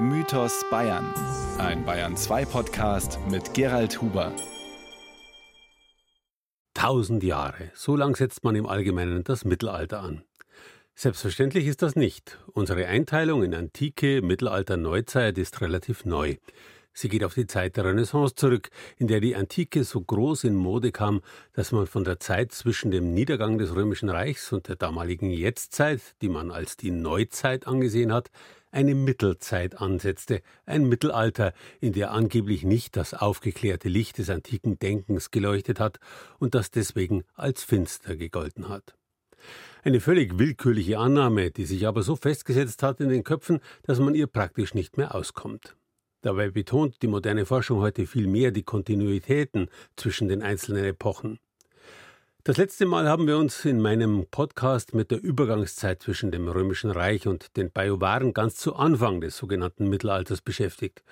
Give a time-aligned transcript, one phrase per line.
[0.00, 1.12] Mythos Bayern.
[1.58, 4.32] Ein Bayern 2 Podcast mit Gerald Huber.
[6.72, 10.22] Tausend Jahre, so lang setzt man im Allgemeinen das Mittelalter an.
[10.94, 12.38] Selbstverständlich ist das nicht.
[12.52, 16.36] Unsere Einteilung in Antike, Mittelalter, Neuzeit ist relativ neu.
[16.92, 20.54] Sie geht auf die Zeit der Renaissance zurück, in der die Antike so groß in
[20.54, 21.22] Mode kam,
[21.54, 26.00] dass man von der Zeit zwischen dem Niedergang des Römischen Reichs und der damaligen Jetztzeit,
[26.22, 28.30] die man als die Neuzeit angesehen hat,
[28.70, 35.30] eine Mittelzeit ansetzte, ein Mittelalter, in der angeblich nicht das aufgeklärte Licht des antiken Denkens
[35.30, 35.98] geleuchtet hat
[36.38, 38.94] und das deswegen als finster gegolten hat.
[39.82, 44.14] Eine völlig willkürliche Annahme, die sich aber so festgesetzt hat in den Köpfen, dass man
[44.14, 45.76] ihr praktisch nicht mehr auskommt.
[46.20, 51.38] Dabei betont die moderne Forschung heute viel mehr die Kontinuitäten zwischen den einzelnen Epochen.
[52.48, 56.90] Das letzte Mal haben wir uns in meinem Podcast mit der Übergangszeit zwischen dem Römischen
[56.90, 61.02] Reich und den Bajuwaren ganz zu Anfang des sogenannten Mittelalters beschäftigt.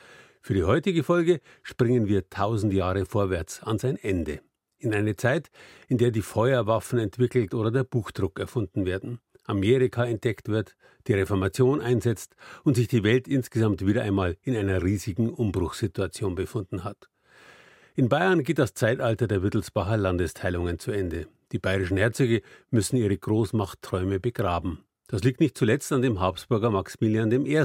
[0.41, 4.41] Für die heutige Folge springen wir tausend Jahre vorwärts an sein Ende.
[4.78, 5.50] In eine Zeit,
[5.88, 9.20] in der die Feuerwaffen entwickelt oder der Buchdruck erfunden werden.
[9.44, 10.74] Amerika entdeckt wird,
[11.06, 16.83] die Reformation einsetzt und sich die Welt insgesamt wieder einmal in einer riesigen Umbruchssituation befunden
[16.83, 17.11] hat.
[17.98, 21.28] In Bayern geht das Zeitalter der Wittelsbacher Landesteilungen zu Ende.
[21.52, 24.84] Die bayerischen Herzöge müssen ihre Großmachtträume begraben.
[25.08, 27.64] Das liegt nicht zuletzt an dem Habsburger Maximilian I.,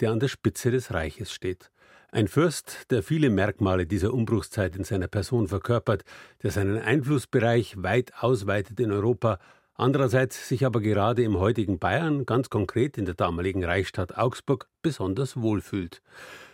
[0.00, 1.70] der an der Spitze des Reiches steht.
[2.10, 6.04] Ein Fürst, der viele Merkmale dieser Umbruchszeit in seiner Person verkörpert,
[6.42, 9.40] der seinen Einflussbereich weit ausweitet in Europa
[9.74, 15.36] andererseits sich aber gerade im heutigen Bayern, ganz konkret in der damaligen Reichsstadt Augsburg, besonders
[15.38, 16.00] wohlfühlt.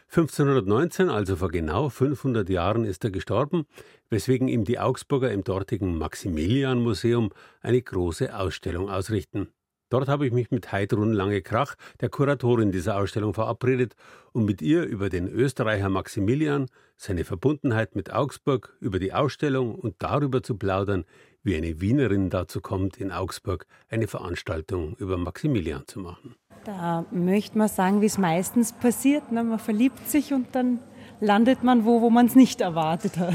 [0.09, 3.67] 1519, also vor genau 500 Jahren, ist er gestorben,
[4.09, 9.49] weswegen ihm die Augsburger im dortigen Maximilian-Museum eine große Ausstellung ausrichten.
[9.89, 13.95] Dort habe ich mich mit Heidrun Lange-Krach, der Kuratorin dieser Ausstellung, verabredet,
[14.33, 19.97] um mit ihr über den Österreicher Maximilian, seine Verbundenheit mit Augsburg, über die Ausstellung und
[19.99, 21.05] darüber zu plaudern,
[21.47, 26.35] wie eine Wienerin dazu kommt, in Augsburg eine Veranstaltung über Maximilian zu machen.
[26.65, 29.31] Da möchte man sagen, wie es meistens passiert.
[29.31, 29.45] Ne?
[29.45, 30.81] Man verliebt sich und dann
[31.21, 33.35] landet man wo, wo man es nicht erwartet hat.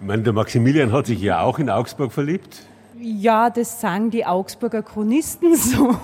[0.00, 2.62] Ich meine, der Maximilian hat sich ja auch in Augsburg verliebt.
[2.98, 5.96] Ja, das sagen die Augsburger Chronisten so.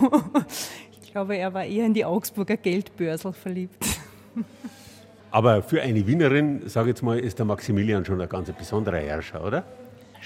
[1.03, 3.85] Ich glaube, er war eher in die Augsburger Geldbörsel verliebt.
[5.31, 8.99] Aber für eine Wienerin, sage ich jetzt mal, ist der Maximilian schon ein ganz besonderer
[8.99, 9.65] Herrscher, oder?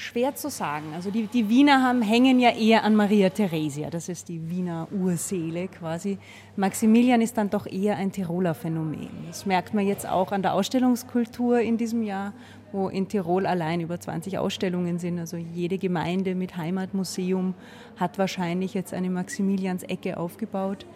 [0.00, 0.93] Schwer zu sagen.
[0.94, 4.88] Also die, die Wiener haben, hängen ja eher an Maria Theresia, das ist die Wiener
[4.91, 6.19] Urseele quasi.
[6.56, 9.11] Maximilian ist dann doch eher ein Tiroler Phänomen.
[9.28, 12.33] Das merkt man jetzt auch an der Ausstellungskultur in diesem Jahr,
[12.72, 15.19] wo in Tirol allein über 20 Ausstellungen sind.
[15.19, 17.55] Also jede Gemeinde mit Heimatmuseum
[17.97, 20.87] hat wahrscheinlich jetzt eine Maximilians-Ecke aufgebaut.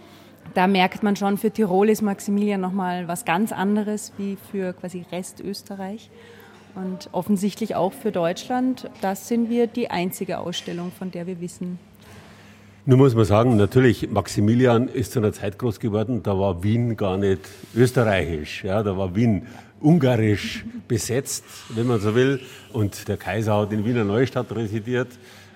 [0.53, 5.05] Da merkt man schon, für Tirol ist Maximilian nochmal was ganz anderes wie für quasi
[5.11, 6.11] Rest Österreich.
[6.75, 8.91] Und offensichtlich auch für Deutschland.
[9.01, 11.79] Das sind wir die einzige Ausstellung, von der wir wissen.
[12.87, 16.99] Nun muss man sagen, natürlich, Maximilian ist zu einer Zeit groß geworden, da war Wien
[16.99, 17.41] gar nicht
[17.75, 18.65] österreichisch.
[18.65, 19.47] Ja, da war Wien
[19.81, 22.41] ungarisch besetzt, wenn man so will.
[22.75, 25.09] Und der Kaiser hat in Wiener Neustadt residiert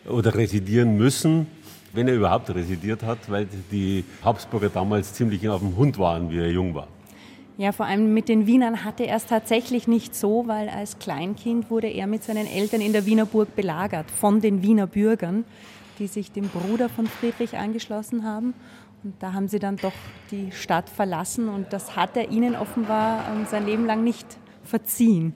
[0.09, 1.49] oder residieren müssen,
[1.93, 6.39] wenn er überhaupt residiert hat, weil die Habsburger damals ziemlich auf dem Hund waren, wie
[6.39, 6.89] er jung war.
[7.59, 11.73] Ja, vor allem mit den Wienern hatte er es tatsächlich nicht so, weil als Kleinkind
[11.73, 15.45] wurde er mit seinen Eltern in der Wiener Burg belagert von den Wiener Bürgern,
[15.99, 18.55] die sich dem Bruder von Friedrich angeschlossen haben.
[19.03, 19.93] Und da haben sie dann doch
[20.31, 25.35] die Stadt verlassen und das hat er ihnen offenbar ähm, sein Leben lang nicht verziehen.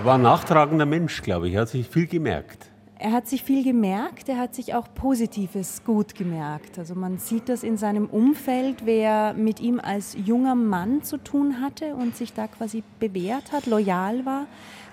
[0.00, 1.54] Er war ein nachtragender Mensch, glaube ich.
[1.54, 2.67] Er hat sich viel gemerkt.
[3.00, 6.80] Er hat sich viel gemerkt, er hat sich auch Positives gut gemerkt.
[6.80, 11.60] Also man sieht das in seinem Umfeld, wer mit ihm als junger Mann zu tun
[11.60, 14.46] hatte und sich da quasi bewährt hat, loyal war,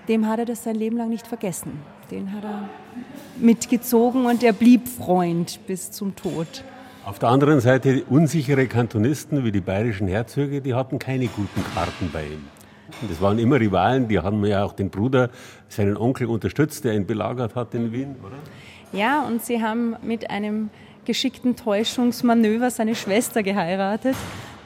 [0.07, 1.79] dem hat er das sein Leben lang nicht vergessen.
[2.11, 2.69] Den hat er
[3.37, 6.63] mitgezogen und er blieb Freund bis zum Tod.
[7.05, 12.11] Auf der anderen Seite unsichere Kantonisten wie die bayerischen Herzöge, die hatten keine guten Karten
[12.13, 12.54] bei ihm.
[13.01, 15.29] Das waren immer Rivalen, die haben ja auch den Bruder,
[15.67, 18.37] seinen Onkel unterstützt, der ihn belagert hat in Wien, oder?
[18.91, 20.69] Ja, und sie haben mit einem
[21.03, 24.15] geschickten Täuschungsmanöver seine Schwester geheiratet.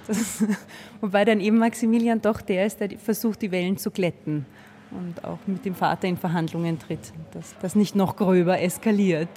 [0.07, 0.43] Das,
[1.01, 4.45] wobei dann eben Maximilian doch der ist, der versucht, die Wellen zu glätten
[4.91, 9.29] und auch mit dem Vater in Verhandlungen tritt, dass das nicht noch gröber eskaliert.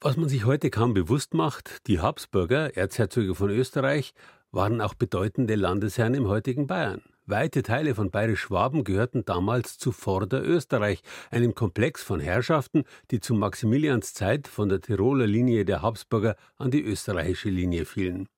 [0.00, 4.12] Was man sich heute kaum bewusst macht, die Habsburger, Erzherzöge von Österreich,
[4.52, 7.02] waren auch bedeutende Landesherren im heutigen Bayern.
[7.26, 11.00] Weite Teile von Bayerisch-Schwaben gehörten damals zu Vorderösterreich,
[11.30, 16.70] einem Komplex von Herrschaften, die zu Maximilians Zeit von der Tiroler Linie der Habsburger an
[16.70, 18.28] die österreichische Linie fielen.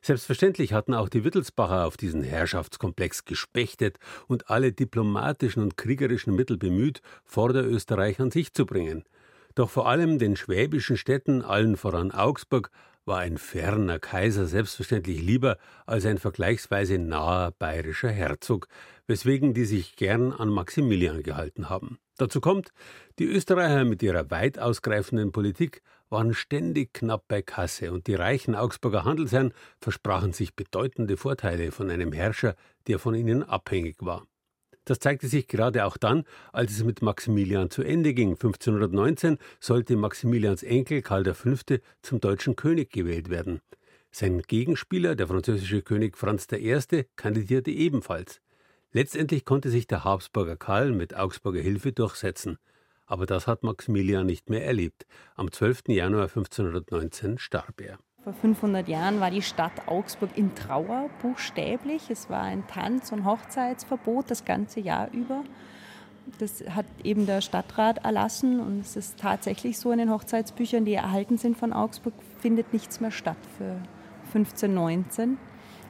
[0.00, 6.56] Selbstverständlich hatten auch die Wittelsbacher auf diesen Herrschaftskomplex gespechtet und alle diplomatischen und kriegerischen Mittel
[6.56, 9.04] bemüht, Vorderösterreich an sich zu bringen.
[9.54, 12.70] Doch vor allem den schwäbischen Städten, allen voran Augsburg,
[13.06, 18.68] war ein ferner Kaiser selbstverständlich lieber als ein vergleichsweise naher bayerischer Herzog,
[19.06, 21.98] weswegen die sich gern an Maximilian gehalten haben.
[22.16, 22.72] Dazu kommt,
[23.18, 28.54] die Österreicher mit ihrer weit ausgreifenden Politik waren ständig knapp bei Kasse und die reichen
[28.54, 32.54] Augsburger Handelsherren versprachen sich bedeutende Vorteile von einem Herrscher,
[32.86, 34.26] der von ihnen abhängig war.
[34.84, 38.32] Das zeigte sich gerade auch dann, als es mit Maximilian zu Ende ging.
[38.32, 41.54] 1519 sollte Maximilians Enkel Karl V.
[42.02, 43.60] zum deutschen König gewählt werden.
[44.10, 48.40] Sein Gegenspieler, der französische König Franz I., kandidierte ebenfalls.
[48.92, 52.58] Letztendlich konnte sich der Habsburger Karl mit Augsburger Hilfe durchsetzen.
[53.06, 55.06] Aber das hat Maximilian nicht mehr erlebt.
[55.34, 55.88] Am 12.
[55.88, 57.98] Januar 1519 starb er.
[58.24, 62.08] Vor 500 Jahren war die Stadt Augsburg in Trauer, buchstäblich.
[62.08, 65.44] Es war ein Tanz- und Hochzeitsverbot das ganze Jahr über.
[66.38, 70.94] Das hat eben der Stadtrat erlassen und es ist tatsächlich so in den Hochzeitsbüchern, die
[70.94, 73.76] erhalten sind von Augsburg, findet nichts mehr statt für
[74.28, 75.36] 1519.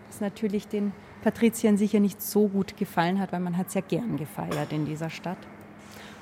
[0.09, 0.93] Das natürlich den
[1.23, 4.87] Patriziern sicher nicht so gut gefallen hat, weil man hat es ja gern gefeiert in
[4.87, 5.39] dieser Stadt.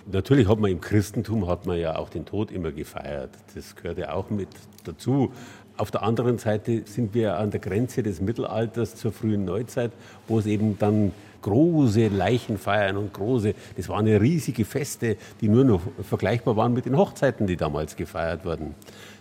[0.04, 3.30] Natürlich hat man im Christentum hat man ja auch den Tod immer gefeiert.
[3.54, 4.48] Das gehört ja auch mit
[4.84, 5.32] dazu.
[5.76, 9.90] Auf der anderen Seite sind wir an der Grenze des Mittelalters zur frühen Neuzeit,
[10.28, 15.64] wo es eben dann große Leichenfeiern und große, das waren ja riesige Feste, die nur
[15.64, 18.74] noch vergleichbar waren mit den Hochzeiten, die damals gefeiert wurden.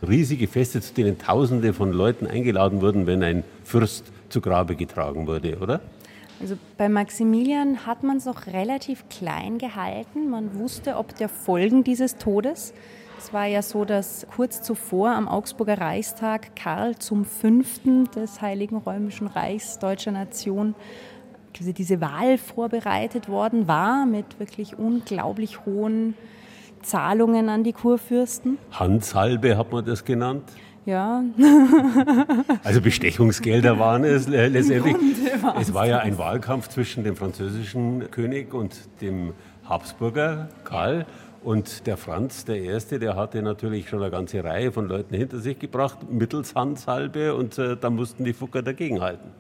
[0.08, 5.28] Riesige Feste, zu denen Tausende von Leuten eingeladen wurden, wenn ein Fürst zu Grabe getragen
[5.28, 5.82] wurde, oder?
[6.40, 10.30] Also bei Maximilian hat man es noch relativ klein gehalten.
[10.30, 12.74] Man wusste, ob der Folgen dieses Todes.
[13.24, 18.78] Es war ja so, dass kurz zuvor am Augsburger Reichstag Karl zum Fünften des Heiligen
[18.78, 20.74] Römischen Reichs deutscher Nation
[21.54, 26.16] quasi diese Wahl vorbereitet worden war mit wirklich unglaublich hohen
[26.82, 28.58] Zahlungen an die Kurfürsten.
[28.72, 30.52] Handsalbe hat man das genannt.
[30.88, 31.24] Ja.
[32.64, 34.96] also Bestechungsgelder waren es letztendlich.
[35.60, 39.34] Es war ja ein Wahlkampf zwischen dem französischen König und dem
[39.64, 41.06] Habsburger Karl.
[41.44, 45.40] Und der Franz, der Erste, der hatte natürlich schon eine ganze Reihe von Leuten hinter
[45.40, 49.32] sich gebracht, mittels Handsalbe, und äh, da mussten die Fugger dagegenhalten.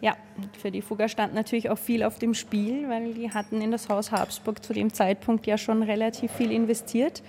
[0.00, 0.16] Ja,
[0.58, 3.90] für die Fugger stand natürlich auch viel auf dem Spiel, weil die hatten in das
[3.90, 7.22] Haus Habsburg zu dem Zeitpunkt ja schon relativ viel investiert.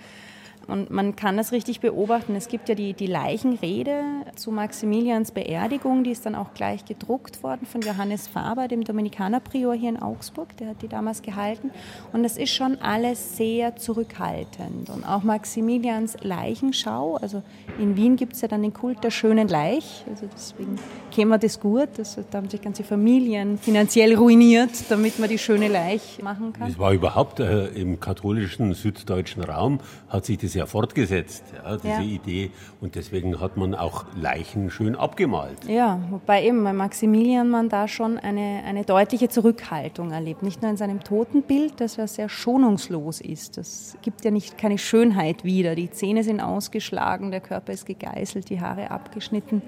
[0.68, 2.34] Und man kann das richtig beobachten.
[2.36, 4.02] Es gibt ja die, die Leichenrede
[4.36, 9.74] zu Maximilians Beerdigung, die ist dann auch gleich gedruckt worden von Johannes Faber, dem Dominikanerprior
[9.74, 10.56] hier in Augsburg.
[10.58, 11.70] Der hat die damals gehalten.
[12.12, 14.90] Und es ist schon alles sehr zurückhaltend.
[14.90, 17.42] Und auch Maximilians Leichenschau, also
[17.78, 20.04] in Wien gibt es ja dann den Kult der schönen Leich.
[20.08, 20.78] Also deswegen
[21.10, 21.88] käme das gut.
[21.96, 26.70] Das, da haben sich ganze Familien finanziell ruiniert, damit man die schöne Leich machen kann.
[26.70, 31.76] Es war überhaupt äh, im katholischen süddeutschen Raum, hat sich das ist ja fortgesetzt, ja,
[31.76, 32.00] diese ja.
[32.00, 32.50] Idee.
[32.80, 35.64] Und deswegen hat man auch Leichen schön abgemalt.
[35.66, 40.42] Ja, wobei eben bei Maximilian man da schon eine, eine deutliche Zurückhaltung erlebt.
[40.42, 43.56] Nicht nur in seinem Totenbild, das ja sehr schonungslos ist.
[43.56, 45.74] Das gibt ja nicht keine Schönheit wieder.
[45.74, 49.62] Die Zähne sind ausgeschlagen, der Körper ist gegeißelt, die Haare abgeschnitten.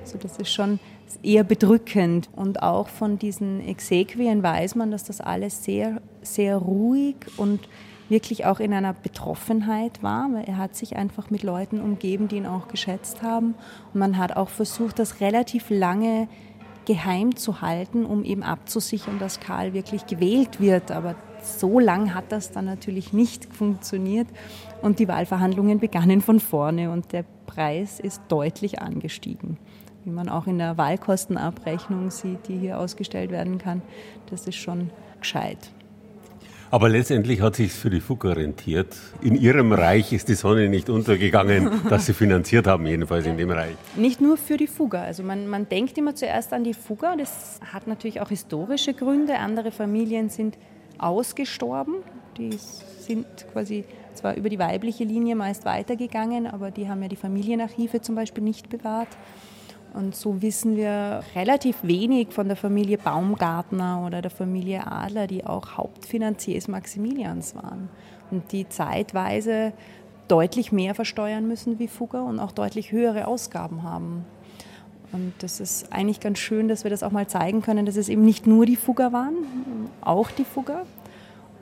[0.00, 0.80] Also das ist schon
[1.22, 2.28] eher bedrückend.
[2.34, 7.60] Und auch von diesen Exequien weiß man, dass das alles sehr, sehr ruhig und
[8.08, 12.36] wirklich auch in einer Betroffenheit war, weil er hat sich einfach mit Leuten umgeben, die
[12.36, 13.54] ihn auch geschätzt haben.
[13.92, 16.28] Und man hat auch versucht, das relativ lange
[16.86, 20.92] geheim zu halten, um eben abzusichern, dass Karl wirklich gewählt wird.
[20.92, 24.28] Aber so lang hat das dann natürlich nicht funktioniert.
[24.82, 29.58] Und die Wahlverhandlungen begannen von vorne und der Preis ist deutlich angestiegen.
[30.04, 33.82] Wie man auch in der Wahlkostenabrechnung sieht, die hier ausgestellt werden kann,
[34.30, 35.58] das ist schon gescheit.
[36.76, 38.94] Aber letztendlich hat sich für die Fugger rentiert.
[39.22, 43.50] In ihrem Reich ist die Sonne nicht untergegangen, dass sie finanziert haben, jedenfalls in dem
[43.50, 43.74] Reich.
[43.96, 45.00] Nicht nur für die Fugger.
[45.00, 47.16] Also man, man denkt immer zuerst an die Fugger.
[47.16, 49.38] Das hat natürlich auch historische Gründe.
[49.38, 50.58] Andere Familien sind
[50.98, 51.94] ausgestorben.
[52.36, 57.16] Die sind quasi zwar über die weibliche Linie meist weitergegangen, aber die haben ja die
[57.16, 59.08] Familienarchive zum Beispiel nicht bewahrt.
[59.96, 65.46] Und so wissen wir relativ wenig von der Familie Baumgartner oder der Familie Adler, die
[65.46, 67.88] auch Hauptfinanziers Maximilians waren
[68.30, 69.72] und die zeitweise
[70.28, 74.26] deutlich mehr versteuern müssen wie Fugger und auch deutlich höhere Ausgaben haben.
[75.12, 78.10] Und das ist eigentlich ganz schön, dass wir das auch mal zeigen können, dass es
[78.10, 79.34] eben nicht nur die Fugger waren,
[80.02, 80.84] auch die Fugger.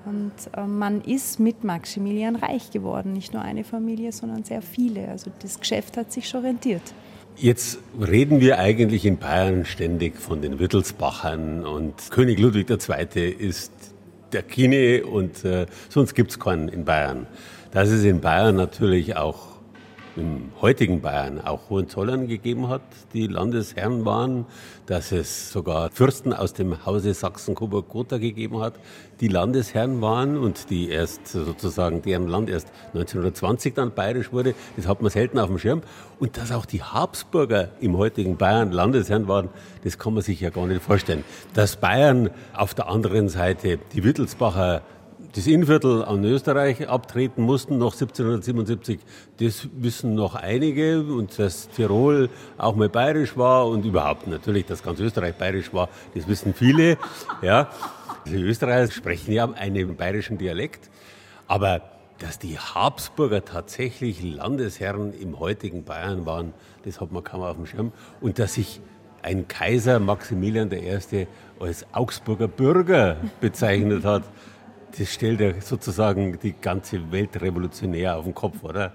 [0.07, 5.09] Und äh, man ist mit Maximilian reich geworden, nicht nur eine Familie, sondern sehr viele.
[5.09, 6.83] Also das Geschäft hat sich schon rentiert.
[7.37, 13.29] Jetzt reden wir eigentlich in Bayern ständig von den Wittelsbachern und König Ludwig II.
[13.29, 13.73] ist
[14.33, 17.27] der Kine und äh, sonst gibt's keinen in Bayern.
[17.73, 19.54] Dass es in Bayern natürlich auch
[20.17, 24.47] im heutigen Bayern auch Hohenzollern gegeben hat, die Landesherren waren,
[24.87, 28.75] dass es sogar Fürsten aus dem Hause Sachsen-Coburg-Gotha gegeben hat,
[29.21, 34.87] die Landesherren waren und die erst sozusagen, deren Land erst 1920 dann bayerisch wurde, das
[34.87, 35.83] hat man selten auf dem Schirm.
[36.21, 39.49] Und dass auch die Habsburger im heutigen Bayern Landesherren waren,
[39.83, 41.25] das kann man sich ja gar nicht vorstellen.
[41.55, 44.83] Dass Bayern auf der anderen Seite die Wittelsbacher
[45.35, 49.01] das Innviertel an Österreich abtreten mussten, noch 1777,
[49.41, 54.83] das wissen noch einige und dass Tirol auch mal bayerisch war und überhaupt natürlich, dass
[54.83, 56.99] ganz Österreich bayerisch war, das wissen viele.
[57.43, 57.69] Ja.
[58.27, 60.89] Die Österreicher sprechen ja einen bayerischen Dialekt,
[61.49, 61.83] aber
[62.21, 67.67] dass die Habsburger tatsächlich Landesherren im heutigen Bayern waren, das hat man kaum auf dem
[67.67, 68.81] Schirm und dass sich
[69.23, 71.27] ein Kaiser Maximilian I.
[71.59, 74.23] als Augsburger Bürger bezeichnet hat
[74.99, 78.93] das stellt ja sozusagen die ganze Welt revolutionär auf den Kopf, oder?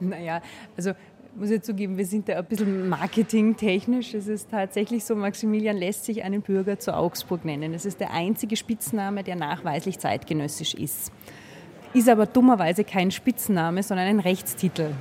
[0.00, 0.42] Naja,
[0.76, 0.92] also
[1.34, 4.14] muss ich zugeben, wir sind da ein bisschen marketingtechnisch.
[4.14, 7.74] Es ist tatsächlich so, Maximilian lässt sich einen Bürger zu Augsburg nennen.
[7.74, 11.12] Es ist der einzige Spitzname, der nachweislich zeitgenössisch ist.
[11.92, 14.92] Ist aber dummerweise kein Spitzname, sondern ein Rechtstitel.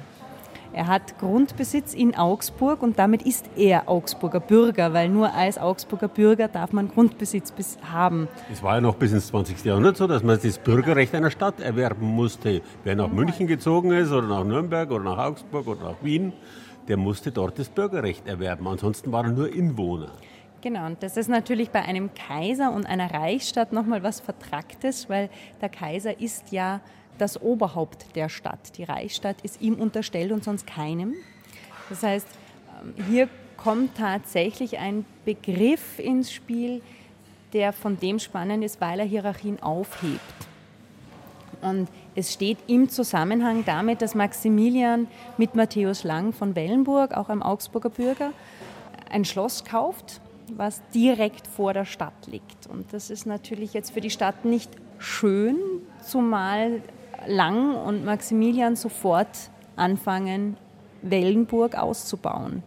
[0.76, 6.10] Er hat Grundbesitz in Augsburg und damit ist er Augsburger Bürger, weil nur als Augsburger
[6.10, 7.54] Bürger darf man Grundbesitz
[7.90, 8.28] haben.
[8.52, 9.64] Es war ja noch bis ins 20.
[9.64, 12.62] Jahrhundert so, dass man das Bürgerrecht einer Stadt erwerben musste.
[12.84, 16.34] Wer nach München gezogen ist oder nach Nürnberg oder nach Augsburg oder nach Wien,
[16.90, 18.68] der musste dort das Bürgerrecht erwerben.
[18.68, 20.12] Ansonsten war er nur Inwohner.
[20.60, 25.30] Genau, und das ist natürlich bei einem Kaiser und einer Reichsstadt nochmal was Vertracktes, weil
[25.62, 26.82] der Kaiser ist ja
[27.18, 28.78] das Oberhaupt der Stadt.
[28.78, 31.14] Die Reichsstadt ist ihm unterstellt und sonst keinem.
[31.90, 32.28] Das heißt,
[32.84, 36.82] ähm, hier kommt tatsächlich ein Begriff ins Spiel,
[37.54, 40.20] der von dem spannend ist, weil er Hierarchien aufhebt.
[41.62, 45.08] Und es steht im Zusammenhang damit, dass Maximilian
[45.38, 48.32] mit Matthäus Lang von Wellenburg, auch einem Augsburger Bürger,
[49.10, 50.22] ein Schloss kauft,
[50.56, 52.68] was direkt vor der Stadt liegt.
[52.68, 54.70] Und das ist natürlich jetzt für die Stadt nicht
[55.00, 55.58] schön,
[56.04, 56.82] zumal
[57.28, 60.58] Lang und Maximilian sofort anfangen,
[61.02, 62.64] Wellenburg auszubauen.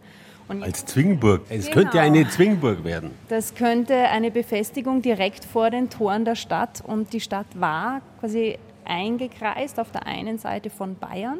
[0.47, 1.43] Und Als Zwingburg.
[1.49, 1.75] Es genau.
[1.75, 3.11] könnte eine Zwingburg werden.
[3.27, 6.81] Das könnte eine Befestigung direkt vor den Toren der Stadt.
[6.85, 11.37] Und die Stadt war quasi eingekreist auf der einen Seite von Bayern,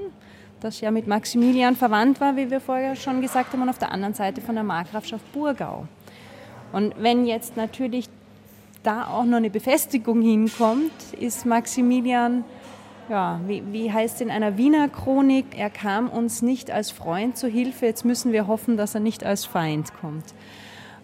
[0.60, 3.92] das ja mit Maximilian verwandt war, wie wir vorher schon gesagt haben, und auf der
[3.92, 5.88] anderen Seite von der Markgrafschaft Burgau.
[6.72, 8.08] Und wenn jetzt natürlich
[8.84, 12.44] da auch noch eine Befestigung hinkommt, ist Maximilian
[13.10, 17.48] ja, wie, wie heißt in einer Wiener Chronik, er kam uns nicht als Freund zu
[17.48, 20.26] Hilfe, jetzt müssen wir hoffen, dass er nicht als Feind kommt.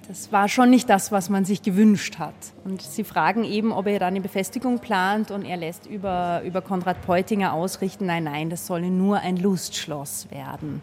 [0.08, 2.36] Das war schon nicht das, was man sich gewünscht hat.
[2.64, 6.62] Und sie fragen eben, ob er da eine Befestigung plant und er lässt über, über
[6.62, 10.82] Konrad Peutinger ausrichten, nein, nein, das solle nur ein Lustschloss werden.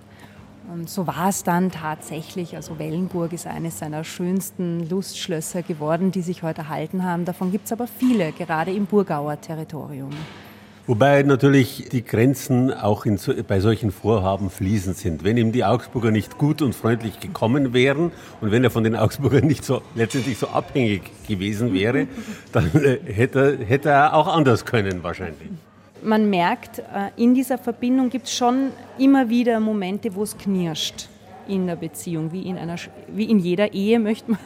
[0.72, 2.56] Und so war es dann tatsächlich.
[2.56, 7.24] Also Wellenburg ist eines seiner schönsten Lustschlösser geworden, die sich heute erhalten haben.
[7.24, 10.10] Davon gibt es aber viele, gerade im Burgauer Territorium.
[10.86, 15.22] Wobei natürlich die Grenzen auch in, bei solchen Vorhaben fließend sind.
[15.22, 18.10] Wenn ihm die Augsburger nicht gut und freundlich gekommen wären
[18.40, 22.08] und wenn er von den Augsburgern nicht so letztendlich so abhängig gewesen wäre,
[22.52, 25.50] dann äh, hätte, hätte er auch anders können wahrscheinlich.
[26.02, 31.08] Man merkt, äh, in dieser Verbindung gibt es schon immer wieder Momente, wo es knirscht
[31.46, 32.74] in der Beziehung, wie in, einer,
[33.06, 34.40] wie in jeder Ehe, möchte man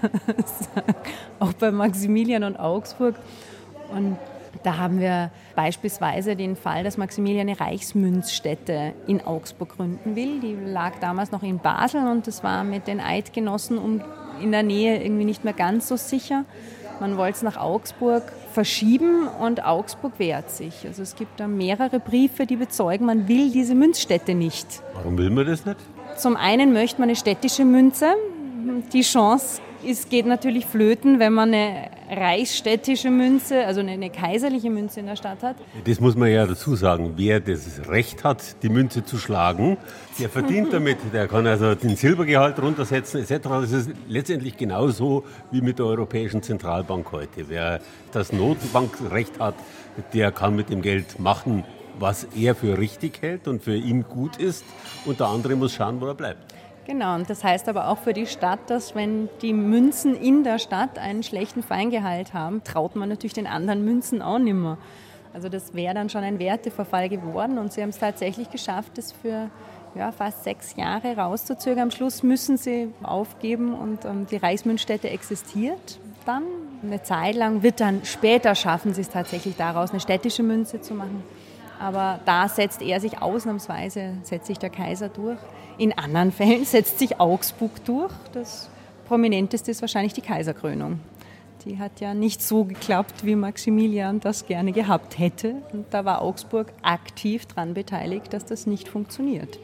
[0.45, 0.95] sagen,
[1.39, 3.15] auch bei Maximilian und Augsburg.
[3.91, 4.19] Und
[4.63, 10.41] da haben wir beispielsweise den Fall, dass Maximilian eine Reichsmünzstätte in Augsburg gründen will.
[10.41, 14.03] Die lag damals noch in Basel und das war mit den Eidgenossen um,
[14.41, 16.45] in der Nähe irgendwie nicht mehr ganz so sicher.
[17.01, 18.23] Man wollte es nach Augsburg
[18.53, 20.87] verschieben und Augsburg wehrt sich.
[20.87, 24.83] Also es gibt da mehrere Briefe, die bezeugen, man will diese Münzstätte nicht.
[24.95, 25.79] Warum will man das nicht?
[26.17, 28.15] Zum einen möchte man eine städtische Münze.
[28.93, 35.01] Die Chance es geht natürlich flöten, wenn man eine reichsstädtische Münze, also eine kaiserliche Münze
[35.01, 35.57] in der Stadt hat.
[35.85, 37.15] Das muss man ja dazu sagen.
[37.17, 39.77] Wer das Recht hat, die Münze zu schlagen,
[40.19, 40.99] der verdient damit.
[41.13, 43.49] Der kann also den Silbergehalt runtersetzen etc.
[43.49, 47.49] Das ist letztendlich genauso wie mit der Europäischen Zentralbank heute.
[47.49, 47.81] Wer
[48.13, 49.55] das Notenbankrecht hat,
[50.13, 51.65] der kann mit dem Geld machen,
[51.99, 54.65] was er für richtig hält und für ihn gut ist.
[55.05, 56.56] Und der andere muss schauen, wo er bleibt.
[56.87, 60.61] Genau, und das heißt aber auch für die Stadt, dass wenn die Münzen in der
[60.61, 64.79] Stadt einen schlechten Feingehalt haben, traut man natürlich den anderen Münzen auch nicht mehr.
[65.35, 69.11] Also das wäre dann schon ein Werteverfall geworden und sie haben es tatsächlich geschafft, das
[69.11, 69.51] für
[69.97, 71.85] ja, fast sechs Jahre rauszuzögern.
[71.85, 76.45] Am Schluss müssen sie aufgeben und ähm, die Reichsmünzstätte existiert dann.
[76.85, 80.95] Eine Zeit lang wird dann später schaffen sie es tatsächlich daraus, eine städtische Münze zu
[80.95, 81.25] machen.
[81.79, 85.39] Aber da setzt er sich ausnahmsweise, setzt sich der Kaiser durch.
[85.79, 88.13] In anderen Fällen setzt sich Augsburg durch.
[88.33, 88.71] Das
[89.07, 91.01] prominenteste ist wahrscheinlich die Kaiserkrönung.
[91.65, 95.57] Die hat ja nicht so geklappt, wie Maximilian das gerne gehabt hätte.
[95.73, 99.59] Und da war Augsburg aktiv daran beteiligt, dass das nicht funktioniert.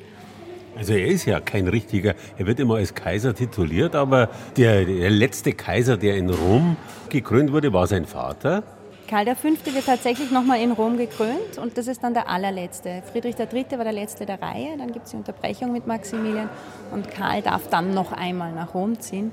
[0.77, 5.11] Also er ist ja kein richtiger, er wird immer als Kaiser tituliert, aber der, der
[5.11, 6.77] letzte Kaiser, der in Rom
[7.11, 8.63] gekrönt wurde, war sein Vater.
[9.09, 9.49] Karl V.
[9.49, 13.03] wird tatsächlich nochmal in Rom gekrönt und das ist dann der allerletzte.
[13.13, 13.67] Friedrich III.
[13.77, 16.49] war der letzte der Reihe, dann gibt es die Unterbrechung mit Maximilian
[16.93, 19.33] und Karl darf dann noch einmal nach Rom ziehen.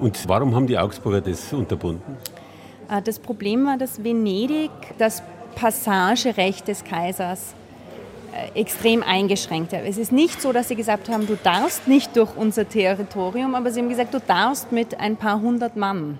[0.00, 2.16] Und warum haben die Augsburger das unterbunden?
[2.90, 5.22] Äh, das Problem war, dass Venedig das
[5.54, 7.54] Passagerecht des Kaisers
[8.32, 9.82] äh, extrem eingeschränkt hat.
[9.84, 13.70] Es ist nicht so, dass sie gesagt haben, du darfst nicht durch unser Territorium, aber
[13.70, 16.18] sie haben gesagt, du darfst mit ein paar hundert Mann.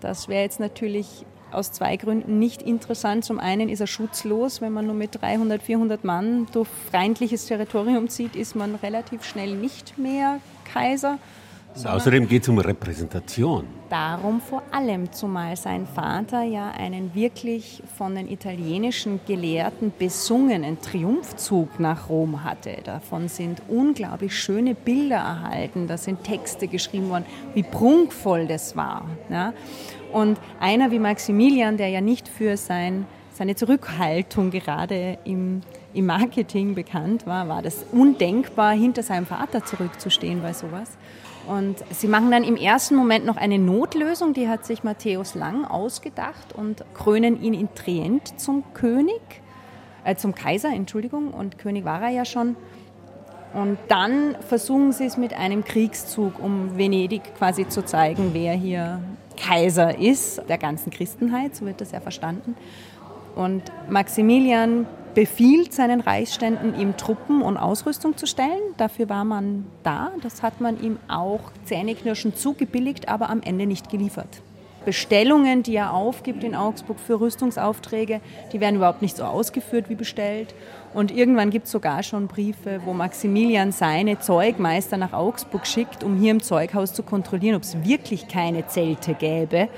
[0.00, 3.24] Das wäre jetzt natürlich aus zwei Gründen nicht interessant.
[3.24, 4.60] Zum einen ist er schutzlos.
[4.60, 9.54] Wenn man nur mit 300, 400 Mann durch feindliches Territorium zieht, ist man relativ schnell
[9.54, 11.18] nicht mehr Kaiser.
[11.84, 13.66] Außerdem geht es um Repräsentation.
[13.90, 21.78] Darum vor allem, zumal sein Vater ja einen wirklich von den italienischen Gelehrten besungenen Triumphzug
[21.78, 22.78] nach Rom hatte.
[22.82, 29.04] Davon sind unglaublich schöne Bilder erhalten, da sind Texte geschrieben worden, wie prunkvoll das war.
[29.28, 29.52] Ja?
[30.12, 35.60] Und einer wie Maximilian, der ja nicht für sein, seine Zurückhaltung gerade im,
[35.92, 40.96] im Marketing bekannt war, war das undenkbar, hinter seinem Vater zurückzustehen bei sowas.
[41.46, 45.64] Und sie machen dann im ersten Moment noch eine Notlösung, die hat sich Matthäus Lang
[45.64, 49.20] ausgedacht und krönen ihn in Trient zum König,
[50.04, 52.56] äh, zum Kaiser, Entschuldigung, und König war er ja schon.
[53.54, 59.00] Und dann versuchen sie es mit einem Kriegszug, um Venedig quasi zu zeigen, wer hier
[59.36, 62.56] Kaiser ist, der ganzen Christenheit, so wird das ja verstanden.
[63.34, 68.60] Und Maximilian befiehlt seinen Reichsständen, ihm Truppen und Ausrüstung zu stellen.
[68.76, 70.12] Dafür war man da.
[70.22, 74.42] Das hat man ihm auch zähneknirschend zugebilligt, aber am Ende nicht geliefert.
[74.86, 78.20] Bestellungen, die er aufgibt in Augsburg für Rüstungsaufträge,
[78.52, 80.54] die werden überhaupt nicht so ausgeführt wie bestellt.
[80.94, 86.16] Und irgendwann gibt es sogar schon Briefe, wo Maximilian seine Zeugmeister nach Augsburg schickt, um
[86.16, 89.68] hier im Zeughaus zu kontrollieren, ob es wirklich keine Zelte gäbe.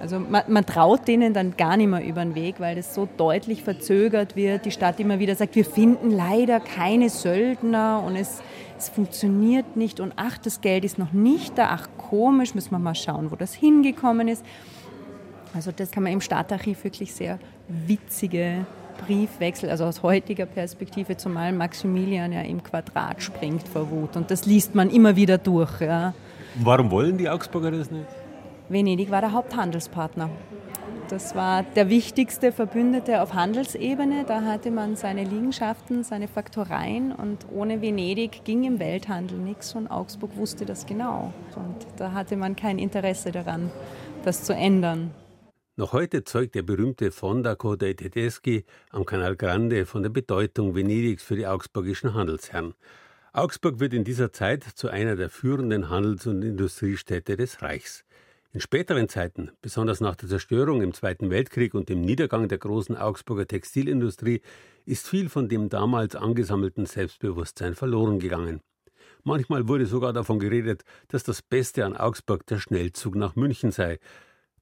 [0.00, 3.08] Also man, man, traut denen dann gar nicht mehr über den Weg, weil das so
[3.16, 4.64] deutlich verzögert wird.
[4.64, 8.40] Die Stadt immer wieder sagt, wir finden leider keine Söldner und es,
[8.82, 12.78] es funktioniert nicht und ach, das Geld ist noch nicht da, ach komisch, müssen wir
[12.78, 14.44] mal schauen, wo das hingekommen ist.
[15.54, 18.66] Also das kann man im Stadtarchiv wirklich sehr witzige
[19.06, 24.16] Briefwechsel, also aus heutiger Perspektive, zumal Maximilian ja im Quadrat springt vor Wut.
[24.16, 25.80] Und das liest man immer wieder durch.
[25.80, 26.14] Ja.
[26.56, 28.06] Warum wollen die Augsburger das nicht?
[28.68, 30.28] Venedig war der Haupthandelspartner.
[31.12, 34.24] Das war der wichtigste Verbündete auf Handelsebene.
[34.26, 39.88] Da hatte man seine Liegenschaften, seine Faktoreien und ohne Venedig ging im Welthandel nichts und
[39.88, 41.34] Augsburg wusste das genau.
[41.54, 43.70] Und da hatte man kein Interesse daran,
[44.24, 45.10] das zu ändern.
[45.76, 51.22] Noch heute zeugt der berühmte Fondaco dei Tedeschi am Canal Grande von der Bedeutung Venedigs
[51.22, 52.72] für die augsburgischen Handelsherren.
[53.34, 58.02] Augsburg wird in dieser Zeit zu einer der führenden Handels- und Industriestädte des Reichs.
[58.54, 62.98] In späteren Zeiten, besonders nach der Zerstörung im Zweiten Weltkrieg und dem Niedergang der großen
[62.98, 64.42] Augsburger Textilindustrie,
[64.84, 68.60] ist viel von dem damals angesammelten Selbstbewusstsein verloren gegangen.
[69.24, 73.98] Manchmal wurde sogar davon geredet, dass das Beste an Augsburg der Schnellzug nach München sei.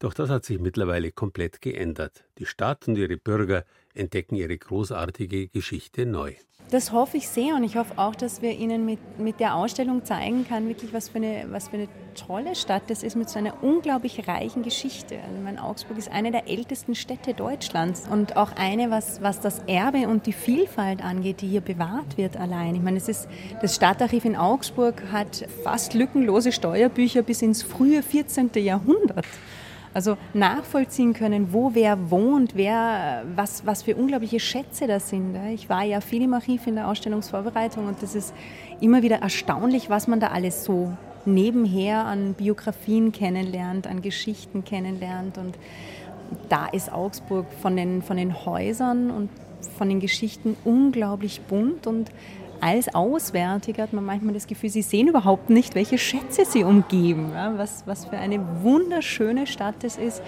[0.00, 2.24] Doch das hat sich mittlerweile komplett geändert.
[2.38, 6.34] Die Stadt und ihre Bürger entdecken ihre großartige Geschichte neu.
[6.70, 10.04] Das hoffe ich sehr und ich hoffe auch, dass wir Ihnen mit, mit der Ausstellung
[10.04, 13.38] zeigen können, wirklich was für, eine, was für eine tolle Stadt das ist mit so
[13.38, 15.18] einer unglaublich reichen Geschichte.
[15.18, 19.58] Also mein Augsburg ist eine der ältesten Städte Deutschlands und auch eine, was, was das
[19.66, 22.74] Erbe und die Vielfalt angeht, die hier bewahrt wird allein.
[22.76, 23.28] Ich meine, es ist,
[23.60, 28.50] das Stadtarchiv in Augsburg hat fast lückenlose Steuerbücher bis ins frühe 14.
[28.54, 29.26] Jahrhundert.
[29.92, 35.36] Also nachvollziehen können, wo wer wohnt, wer, was, was für unglaubliche Schätze das sind.
[35.52, 38.32] Ich war ja viel im Archiv in der Ausstellungsvorbereitung und das ist
[38.80, 40.92] immer wieder erstaunlich, was man da alles so
[41.24, 45.38] nebenher an Biografien kennenlernt, an Geschichten kennenlernt.
[45.38, 45.58] Und
[46.48, 49.28] da ist Augsburg von den, von den Häusern und
[49.76, 52.10] von den Geschichten unglaublich bunt und
[52.60, 57.30] als Auswärtiger hat man manchmal das Gefühl, sie sehen überhaupt nicht, welche Schätze sie umgeben,
[57.34, 60.22] ja, was, was für eine wunderschöne Stadt es ist.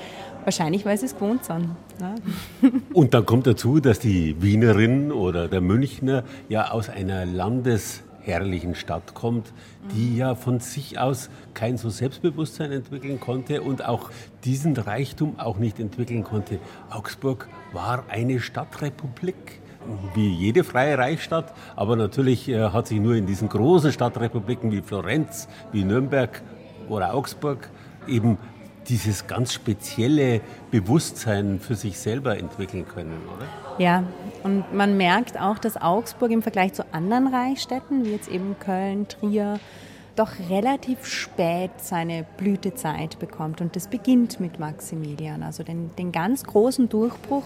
[0.44, 1.68] Wahrscheinlich, weil sie es gewohnt sind.
[2.00, 2.14] Ja.
[2.92, 8.74] Und dann kommt dazu, dass die Wienerin oder der Münchner ja aus einer Landes herrlichen
[8.74, 9.52] Stadt kommt,
[9.94, 14.10] die ja von sich aus kein so Selbstbewusstsein entwickeln konnte und auch
[14.44, 16.58] diesen Reichtum auch nicht entwickeln konnte.
[16.90, 19.61] Augsburg war eine Stadtrepublik
[20.14, 24.82] wie jede freie Reichsstadt, aber natürlich äh, hat sich nur in diesen großen Stadtrepubliken wie
[24.82, 26.42] Florenz, wie Nürnberg
[26.88, 27.68] oder Augsburg
[28.06, 28.38] eben
[28.88, 30.40] dieses ganz spezielle
[30.70, 33.46] Bewusstsein für sich selber entwickeln können, oder?
[33.78, 34.04] Ja,
[34.42, 39.06] und man merkt auch, dass Augsburg im Vergleich zu anderen Reichsstädten, wie jetzt eben Köln,
[39.08, 39.60] Trier,
[40.16, 43.60] doch relativ spät seine Blütezeit bekommt.
[43.60, 45.42] Und das beginnt mit Maximilian.
[45.42, 47.44] Also den, den ganz großen Durchbruch,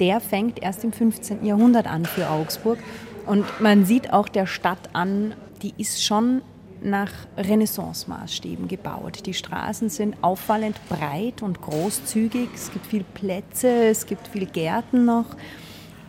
[0.00, 1.44] der fängt erst im 15.
[1.44, 2.78] Jahrhundert an für Augsburg.
[3.26, 6.42] Und man sieht auch der Stadt an, die ist schon
[6.82, 9.24] nach Renaissance-Maßstäben gebaut.
[9.24, 12.50] Die Straßen sind auffallend breit und großzügig.
[12.54, 15.26] Es gibt viele Plätze, es gibt viele Gärten noch.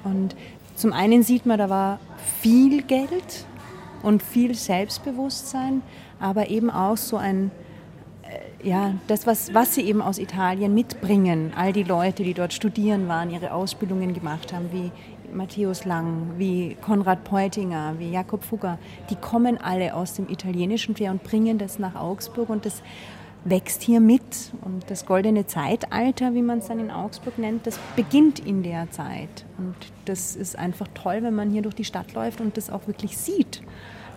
[0.03, 0.35] Und
[0.75, 1.99] zum einen sieht man, da war
[2.41, 3.45] viel Geld
[4.03, 5.81] und viel Selbstbewusstsein,
[6.19, 7.51] aber eben auch so ein,
[8.63, 11.53] ja, das, was, was sie eben aus Italien mitbringen.
[11.55, 14.91] All die Leute, die dort studieren waren, ihre Ausbildungen gemacht haben, wie
[15.33, 21.11] Matthäus Lang, wie Konrad Peutinger, wie Jakob Fugger, die kommen alle aus dem italienischen Flair
[21.11, 22.81] und bringen das nach Augsburg und das
[23.43, 24.51] wächst hier mit.
[24.61, 28.89] Und das goldene Zeitalter, wie man es dann in Augsburg nennt, das beginnt in der
[28.91, 29.45] Zeit.
[29.57, 32.87] Und das ist einfach toll, wenn man hier durch die Stadt läuft und das auch
[32.87, 33.61] wirklich sieht,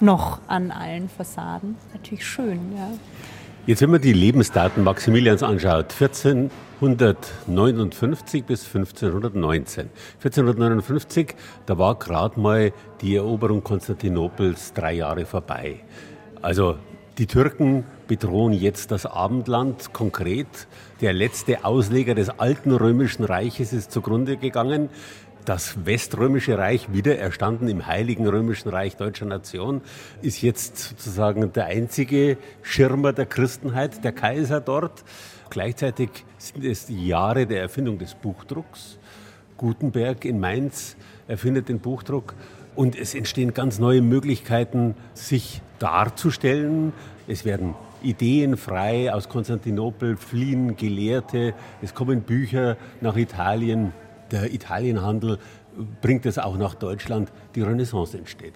[0.00, 1.76] noch an allen Fassaden.
[1.92, 2.90] Natürlich schön, ja.
[3.68, 9.90] Jetzt, wenn man die Lebensdaten Maximilians anschaut, 1459 bis 1519.
[10.24, 11.34] 1459,
[11.66, 15.80] da war gerade mal die Eroberung Konstantinopels drei Jahre vorbei.
[16.40, 16.78] Also
[17.18, 20.66] die Türken bedrohen jetzt das Abendland konkret.
[21.02, 24.88] Der letzte Ausleger des alten römischen Reiches ist zugrunde gegangen
[25.48, 29.80] das Weströmische Reich, wieder erstanden im Heiligen Römischen Reich deutscher Nation,
[30.20, 35.04] ist jetzt sozusagen der einzige Schirmer der Christenheit, der Kaiser dort.
[35.48, 38.98] Gleichzeitig sind es die Jahre der Erfindung des Buchdrucks.
[39.56, 40.96] Gutenberg in Mainz
[41.28, 42.34] erfindet den Buchdruck
[42.76, 46.92] und es entstehen ganz neue Möglichkeiten, sich darzustellen.
[47.26, 53.94] Es werden Ideen frei aus Konstantinopel, fliehen Gelehrte, es kommen Bücher nach Italien
[54.30, 55.38] der Italienhandel
[56.00, 58.54] bringt es auch nach Deutschland, die Renaissance entsteht.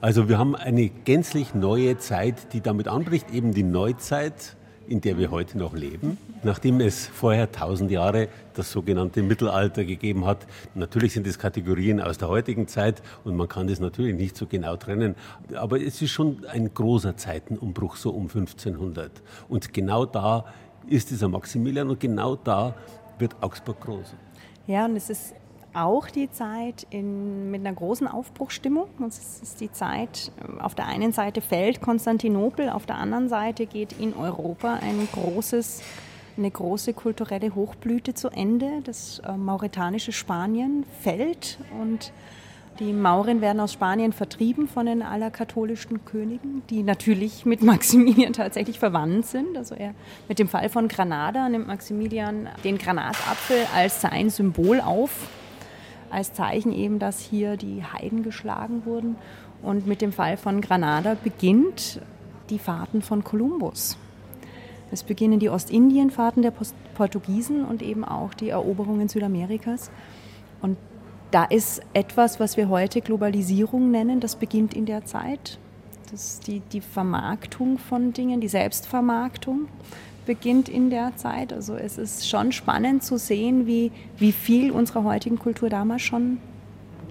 [0.00, 5.16] Also wir haben eine gänzlich neue Zeit, die damit anbricht, eben die Neuzeit, in der
[5.18, 10.46] wir heute noch leben, nachdem es vorher tausend Jahre das sogenannte Mittelalter gegeben hat.
[10.74, 14.46] Natürlich sind es Kategorien aus der heutigen Zeit und man kann das natürlich nicht so
[14.46, 15.14] genau trennen,
[15.54, 19.10] aber es ist schon ein großer Zeitenumbruch, so um 1500.
[19.48, 20.44] Und genau da
[20.86, 22.74] ist dieser Maximilian und genau da
[23.18, 24.14] wird Augsburg groß.
[24.66, 25.34] Ja, und es ist
[25.74, 28.86] auch die Zeit in, mit einer großen Aufbruchstimmung.
[29.06, 33.92] Es ist die Zeit, auf der einen Seite fällt Konstantinopel, auf der anderen Seite geht
[34.00, 35.82] in Europa ein großes,
[36.38, 38.80] eine große kulturelle Hochblüte zu Ende.
[38.84, 42.12] Das äh, mauretanische Spanien fällt und
[42.80, 48.80] die Mauren werden aus Spanien vertrieben von den allerkatholischen Königen, die natürlich mit Maximilian tatsächlich
[48.80, 49.56] verwandt sind.
[49.56, 49.94] Also er
[50.28, 55.28] mit dem Fall von Granada nimmt Maximilian den Granatapfel als sein Symbol auf,
[56.10, 59.16] als Zeichen eben, dass hier die Heiden geschlagen wurden.
[59.62, 62.00] Und mit dem Fall von Granada beginnt
[62.50, 63.96] die Fahrten von Kolumbus.
[64.90, 66.52] Es beginnen die Ostindienfahrten der
[66.94, 69.90] Portugiesen und eben auch die Eroberungen Südamerikas.
[70.60, 70.76] Und
[71.30, 75.58] da ist etwas, was wir heute Globalisierung nennen, das beginnt in der Zeit.
[76.10, 79.68] Das die, die Vermarktung von Dingen, die Selbstvermarktung
[80.26, 81.52] beginnt in der Zeit.
[81.52, 86.38] Also es ist schon spannend zu sehen, wie, wie viel unserer heutigen Kultur damals schon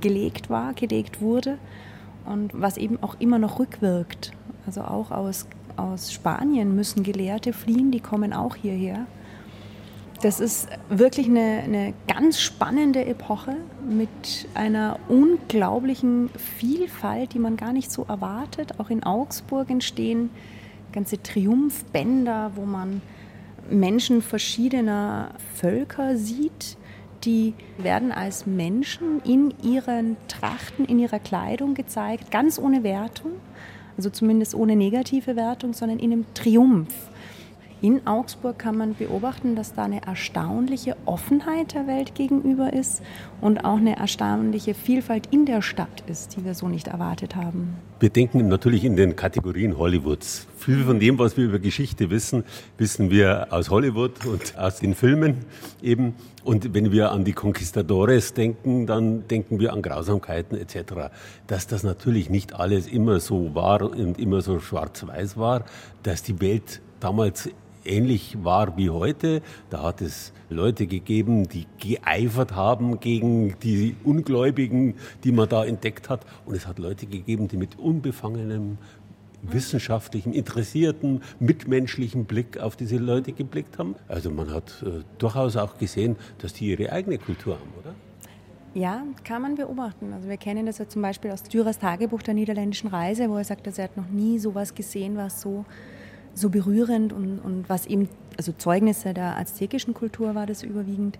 [0.01, 1.57] gelegt war, gelegt wurde
[2.25, 4.31] und was eben auch immer noch rückwirkt.
[4.65, 9.05] Also auch aus, aus Spanien müssen Gelehrte fliehen, die kommen auch hierher.
[10.23, 14.07] Das ist wirklich eine, eine ganz spannende Epoche mit
[14.53, 18.79] einer unglaublichen Vielfalt, die man gar nicht so erwartet.
[18.79, 20.29] Auch in Augsburg entstehen
[20.93, 23.01] ganze Triumphbänder, wo man
[23.69, 26.77] Menschen verschiedener Völker sieht,
[27.25, 33.33] die werden als Menschen in ihren Trachten, in ihrer Kleidung gezeigt, ganz ohne Wertung,
[33.97, 37.11] also zumindest ohne negative Wertung, sondern in einem Triumph
[37.83, 43.01] in Augsburg kann man beobachten, dass da eine erstaunliche Offenheit der Welt gegenüber ist
[43.41, 47.75] und auch eine erstaunliche Vielfalt in der Stadt ist, die wir so nicht erwartet haben.
[47.99, 50.47] Wir denken natürlich in den Kategorien Hollywoods.
[50.57, 52.45] Viel von dem, was wir über Geschichte wissen,
[52.77, 55.39] wissen wir aus Hollywood und aus den Filmen
[55.81, 56.15] eben.
[56.45, 61.11] Und wenn wir an die Conquistadores denken, dann denken wir an Grausamkeiten etc.
[61.47, 65.65] Dass das natürlich nicht alles immer so war und immer so schwarz-weiß war,
[66.01, 67.49] dass die Welt damals
[67.85, 69.41] ähnlich war wie heute.
[69.69, 76.09] Da hat es Leute gegeben, die geeifert haben gegen die Ungläubigen, die man da entdeckt
[76.09, 76.25] hat.
[76.45, 78.77] Und es hat Leute gegeben, die mit unbefangenem,
[79.43, 83.95] wissenschaftlichen, interessierten, mitmenschlichen Blick auf diese Leute geblickt haben.
[84.07, 87.93] Also man hat äh, durchaus auch gesehen, dass die ihre eigene Kultur haben, oder?
[88.73, 90.13] Ja, kann man beobachten.
[90.13, 93.43] Also wir kennen das ja zum Beispiel aus Dürers Tagebuch der niederländischen Reise, wo er
[93.43, 95.65] sagt, dass er hat noch nie sowas gesehen, was so
[96.33, 101.19] so berührend und, und was eben, also Zeugnisse der aztekischen Kultur war das überwiegend,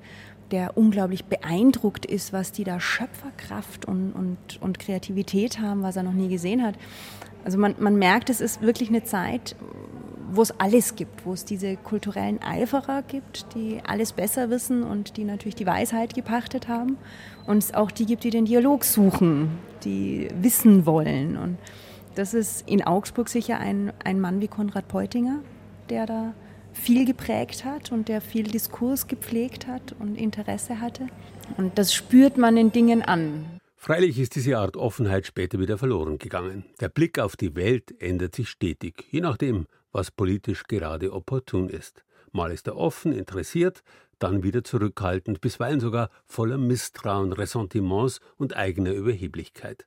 [0.51, 6.03] der unglaublich beeindruckt ist, was die da Schöpferkraft und, und, und Kreativität haben, was er
[6.03, 6.75] noch nie gesehen hat.
[7.43, 9.55] Also man, man merkt, es ist wirklich eine Zeit,
[10.31, 15.17] wo es alles gibt, wo es diese kulturellen Eiferer gibt, die alles besser wissen und
[15.17, 16.97] die natürlich die Weisheit gepachtet haben.
[17.45, 19.49] Und es auch die gibt, die den Dialog suchen,
[19.83, 21.37] die wissen wollen.
[21.37, 21.57] Und
[22.15, 25.39] das ist in Augsburg sicher ein, ein Mann wie Konrad Peutinger,
[25.89, 26.33] der da
[26.73, 31.07] viel geprägt hat und der viel Diskurs gepflegt hat und Interesse hatte.
[31.57, 33.45] Und das spürt man in Dingen an.
[33.75, 36.65] Freilich ist diese Art Offenheit später wieder verloren gegangen.
[36.79, 42.03] Der Blick auf die Welt ändert sich stetig, je nachdem, was politisch gerade opportun ist.
[42.31, 43.83] Mal ist er offen, interessiert,
[44.19, 49.85] dann wieder zurückhaltend, bisweilen sogar voller Misstrauen, Ressentiments und eigener Überheblichkeit.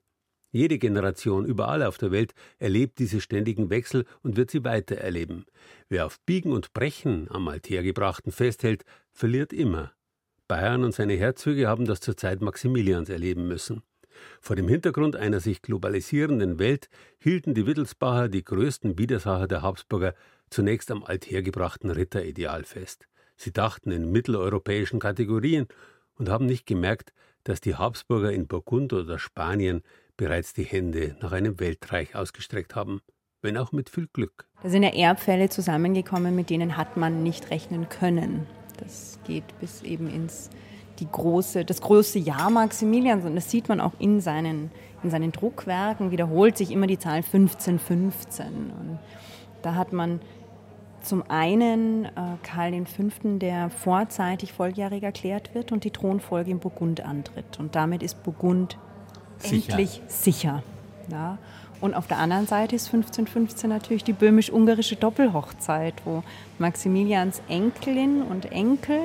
[0.50, 5.44] Jede Generation überall auf der Welt erlebt diese ständigen Wechsel und wird sie weiter erleben.
[5.88, 9.92] Wer auf Biegen und Brechen am Althergebrachten festhält, verliert immer.
[10.48, 13.82] Bayern und seine Herzöge haben das zur Zeit Maximilians erleben müssen.
[14.40, 20.14] Vor dem Hintergrund einer sich globalisierenden Welt hielten die Wittelsbacher, die größten Widersacher der Habsburger,
[20.50, 23.08] zunächst am althergebrachten Ritterideal fest.
[23.36, 25.66] Sie dachten in mitteleuropäischen Kategorien
[26.14, 27.12] und haben nicht gemerkt,
[27.44, 29.82] dass die Habsburger in Burgund oder Spanien
[30.16, 33.00] bereits die Hände nach einem Weltreich ausgestreckt haben,
[33.42, 34.48] wenn auch mit viel Glück.
[34.62, 38.46] Da sind ja Erbfälle zusammengekommen, mit denen hat man nicht rechnen können.
[38.78, 40.50] Das geht bis eben ins
[40.98, 44.70] die große, das große Jahr Maximilians und das sieht man auch in seinen,
[45.02, 48.46] in seinen Druckwerken, wiederholt sich immer die Zahl 1515.
[48.46, 48.98] Und
[49.62, 50.20] da hat man
[51.02, 52.10] zum einen äh,
[52.42, 57.60] Karl V., der vorzeitig volljährig erklärt wird und die Thronfolge in Burgund antritt.
[57.60, 58.78] Und damit ist Burgund
[59.38, 59.72] sicher.
[59.72, 60.62] endlich sicher.
[61.10, 61.38] Ja.
[61.80, 66.22] Und auf der anderen Seite ist 1515 natürlich die böhmisch-ungarische Doppelhochzeit, wo
[66.58, 68.98] Maximilians Enkelin und Enkel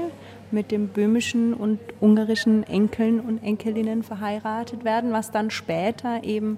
[0.51, 6.57] mit dem böhmischen und ungarischen Enkeln und Enkelinnen verheiratet werden, was dann später eben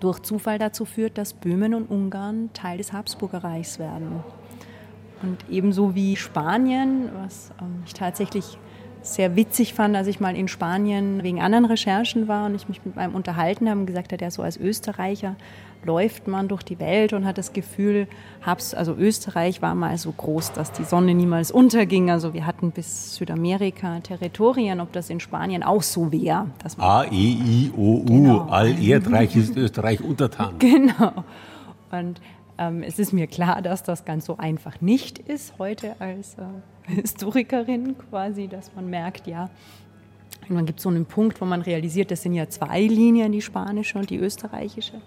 [0.00, 4.24] durch Zufall dazu führt, dass Böhmen und Ungarn Teil des Habsburgerreichs werden.
[5.22, 8.58] Und ebenso wie Spanien, was ähm, ich tatsächlich
[9.02, 12.84] sehr witzig fand, als ich mal in Spanien wegen anderen Recherchen war und ich mich
[12.84, 15.36] mit meinem unterhalten habe und gesagt hat, ja, so als Österreicher
[15.84, 18.06] läuft man durch die Welt und hat das Gefühl,
[18.42, 22.10] hab's, also Österreich war mal so groß, dass die Sonne niemals unterging.
[22.10, 26.46] Also wir hatten bis Südamerika Territorien, ob das in Spanien auch so wäre.
[26.78, 28.46] A, E, I, O, U, genau.
[28.50, 30.54] all Erdreich ist Österreich untertan.
[30.58, 31.24] Genau.
[31.90, 32.20] Und
[32.58, 36.42] ähm, es ist mir klar, dass das ganz so einfach nicht ist heute als äh,
[36.90, 39.50] Historikerin quasi, dass man merkt, ja,
[40.48, 43.98] dann gibt so einen Punkt, wo man realisiert, das sind ja zwei Linien, die spanische
[43.98, 45.00] und die österreichische.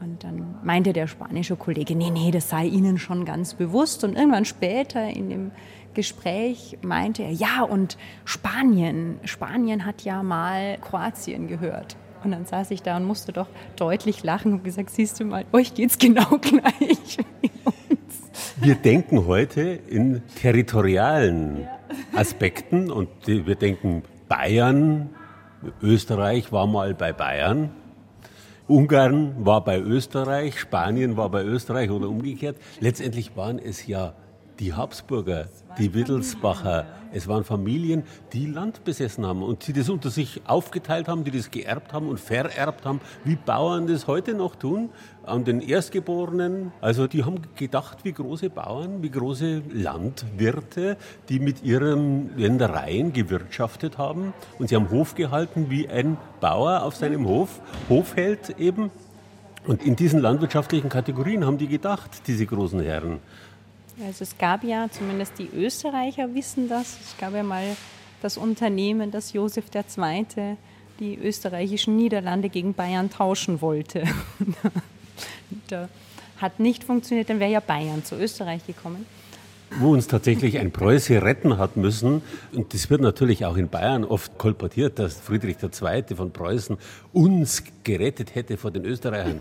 [0.00, 4.02] Und dann meinte der spanische Kollege, nee, nee, das sei ihnen schon ganz bewusst.
[4.02, 5.50] Und irgendwann später in dem
[5.94, 11.96] Gespräch meinte er, ja, und Spanien, Spanien hat ja mal Kroatien gehört.
[12.24, 15.44] Und dann saß ich da und musste doch deutlich lachen und gesagt, siehst du mal,
[15.52, 17.18] euch geht's genau gleich.
[18.56, 21.68] Wir denken heute in territorialen
[22.14, 25.10] Aspekten und wir denken Bayern,
[25.80, 27.70] Österreich war mal bei Bayern,
[28.68, 32.56] Ungarn war bei Österreich, Spanien war bei Österreich oder umgekehrt.
[32.80, 34.14] Letztendlich waren es ja
[34.58, 35.46] die Habsburger,
[35.78, 41.08] die Wittelsbacher, es waren Familien, die Land besessen haben und die das unter sich aufgeteilt
[41.08, 44.88] haben, die das geerbt haben und vererbt haben, wie Bauern das heute noch tun,
[45.24, 46.72] an den Erstgeborenen.
[46.80, 50.96] Also die haben gedacht, wie große Bauern, wie große Landwirte,
[51.28, 54.32] die mit ihren Ländereien gewirtschaftet haben.
[54.58, 57.60] Und sie haben Hof gehalten wie ein Bauer auf seinem Hof,
[57.90, 58.90] Hofheld eben.
[59.66, 63.20] Und in diesen landwirtschaftlichen Kategorien haben die gedacht, diese großen Herren.
[64.04, 67.76] Also es gab ja, zumindest die Österreicher wissen das, es gab ja mal
[68.20, 70.56] das Unternehmen, das Josef II.
[71.00, 74.04] die österreichischen Niederlande gegen Bayern tauschen wollte.
[75.68, 75.88] da
[76.38, 79.06] hat nicht funktioniert, dann wäre ja Bayern zu Österreich gekommen
[79.80, 82.22] wo uns tatsächlich ein Preuße retten hat müssen.
[82.52, 86.14] Und das wird natürlich auch in Bayern oft kolportiert, dass Friedrich II.
[86.14, 86.76] von Preußen
[87.12, 89.40] uns gerettet hätte vor den Österreichern.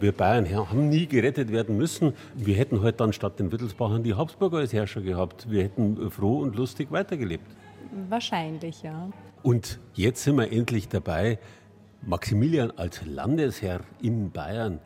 [0.00, 2.14] Wir Bayern haben nie gerettet werden müssen.
[2.34, 5.50] Wir hätten heute halt dann statt den Wittelsbachern die Habsburger als Herrscher gehabt.
[5.50, 7.44] Wir hätten froh und lustig weitergelebt.
[8.08, 9.10] Wahrscheinlich, ja.
[9.42, 11.38] Und jetzt sind wir endlich dabei,
[12.04, 14.80] Maximilian als Landesherr in Bayern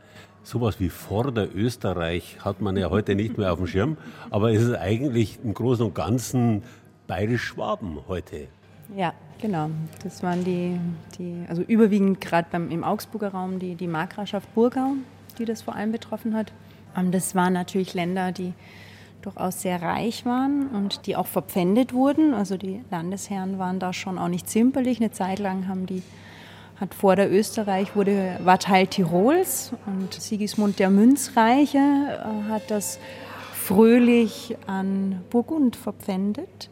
[0.46, 3.96] sowas wie Vorderösterreich hat man ja heute nicht mehr auf dem Schirm,
[4.30, 6.62] aber es ist eigentlich im Großen und Ganzen
[7.08, 8.46] bayerisch-Schwaben heute.
[8.96, 9.70] Ja, genau.
[10.04, 10.78] Das waren die,
[11.18, 14.92] die also überwiegend gerade im Augsburger Raum die, die Markgrafschaft Burgau,
[15.38, 16.52] die das vor allem betroffen hat.
[16.94, 18.52] Und das waren natürlich Länder, die
[19.22, 22.32] durchaus sehr reich waren und die auch verpfändet wurden.
[22.32, 25.00] Also die Landesherren waren da schon auch nicht zimperlich.
[25.00, 26.04] Eine Zeit lang haben die
[26.80, 32.98] hat vor der Österreich wurde, war Teil Tirols und Sigismund der Münzreiche äh, hat das
[33.52, 36.70] fröhlich an Burgund verpfändet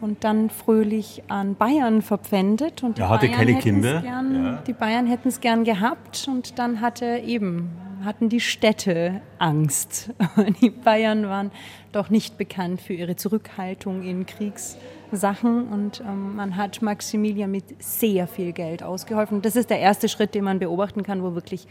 [0.00, 2.82] und dann fröhlich an Bayern verpfändet.
[2.82, 4.00] Und er hatte Bayern keine Kinder.
[4.00, 4.62] Gern, ja.
[4.66, 7.70] Die Bayern hätten es gern gehabt und dann hatte eben,
[8.04, 10.10] hatten die Städte Angst.
[10.62, 11.50] Die Bayern waren
[11.92, 14.78] doch nicht bekannt für ihre Zurückhaltung in Kriegs-
[15.16, 19.42] Sachen und ähm, man hat Maximilian mit sehr viel Geld ausgeholfen.
[19.42, 21.66] Das ist der erste Schritt, den man beobachten kann, wo wirklich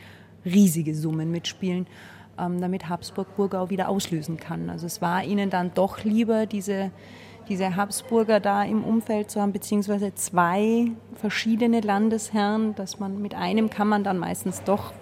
[0.46, 1.88] riesige Summen mitspielen,
[2.38, 4.70] ähm, damit Habsburg-Burgau wieder auslösen kann.
[4.70, 6.92] Also es war ihnen dann doch lieber, diese,
[7.48, 13.70] diese Habsburger da im Umfeld zu haben, beziehungsweise zwei verschiedene Landesherren, dass man mit einem
[13.70, 14.94] kann man dann meistens doch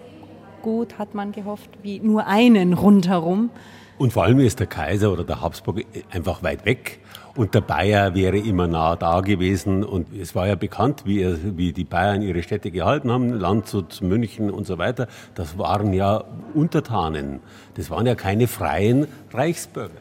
[0.62, 3.50] gut, hat man gehofft, wie nur einen rundherum.
[3.98, 7.00] Und vor allem ist der Kaiser oder der Habsburg einfach weit weg
[7.38, 9.84] und der Bayer wäre immer nah da gewesen.
[9.84, 14.02] Und es war ja bekannt, wie, er, wie die Bayern ihre Städte gehalten haben, Landshut,
[14.02, 15.08] München und so weiter.
[15.36, 17.40] Das waren ja Untertanen.
[17.76, 19.96] Das waren ja keine freien Reichsbürger.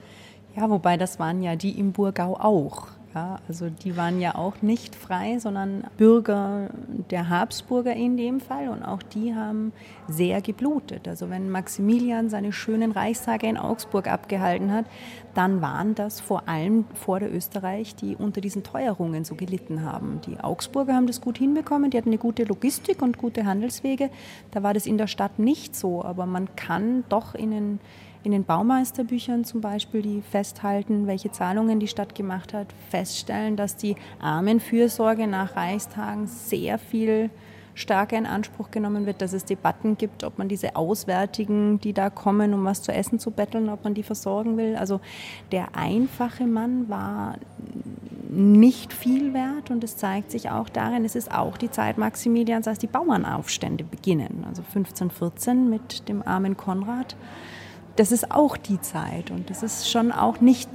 [0.56, 2.88] Ja, wobei das waren ja die im Burgau auch.
[3.16, 6.68] Ja, also die waren ja auch nicht frei, sondern Bürger
[7.10, 9.72] der Habsburger in dem Fall und auch die haben
[10.06, 11.08] sehr geblutet.
[11.08, 14.84] Also wenn Maximilian seine schönen Reichstage in Augsburg abgehalten hat,
[15.32, 20.20] dann waren das vor allem vor der Österreich, die unter diesen Teuerungen so gelitten haben.
[20.26, 24.10] Die Augsburger haben das gut hinbekommen, die hatten eine gute Logistik und gute Handelswege.
[24.50, 27.80] Da war das in der Stadt nicht so, aber man kann doch in den
[28.26, 33.76] in den Baumeisterbüchern zum Beispiel, die festhalten, welche Zahlungen die Stadt gemacht hat, feststellen, dass
[33.76, 37.30] die Armenfürsorge nach Reichstagen sehr viel
[37.74, 42.10] stärker in Anspruch genommen wird, dass es Debatten gibt, ob man diese Auswärtigen, die da
[42.10, 44.74] kommen, um was zu essen zu betteln, ob man die versorgen will.
[44.74, 45.00] Also
[45.52, 47.36] der einfache Mann war
[48.28, 52.66] nicht viel wert und es zeigt sich auch darin, es ist auch die Zeit Maximilians,
[52.66, 54.44] als die Bauernaufstände beginnen.
[54.48, 57.14] Also 1514 mit dem armen Konrad
[57.96, 60.68] das ist auch die Zeit und das ist schon auch nicht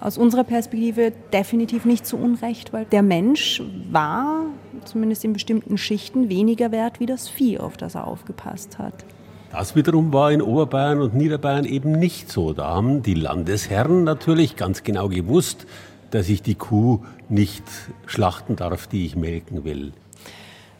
[0.00, 4.46] aus unserer Perspektive definitiv nicht zu Unrecht, weil der Mensch war
[4.84, 9.04] zumindest in bestimmten Schichten weniger wert wie das Vieh, auf das er aufgepasst hat.
[9.52, 12.54] Das wiederum war in Oberbayern und Niederbayern eben nicht so.
[12.54, 15.66] Da haben die Landesherren natürlich ganz genau gewusst,
[16.10, 17.62] dass ich die Kuh nicht
[18.06, 19.92] schlachten darf, die ich melken will.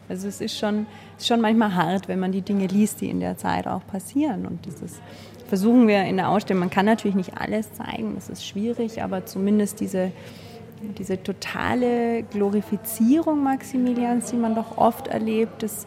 [0.09, 0.85] Also es ist schon,
[1.19, 4.45] schon manchmal hart, wenn man die Dinge liest, die in der Zeit auch passieren.
[4.45, 4.81] Und ist
[5.53, 9.27] versuchen wir in der Ausstellung, man kann natürlich nicht alles zeigen, das ist schwierig, aber
[9.27, 10.11] zumindest diese,
[10.97, 15.85] diese totale Glorifizierung Maximilians, die man doch oft erlebt, das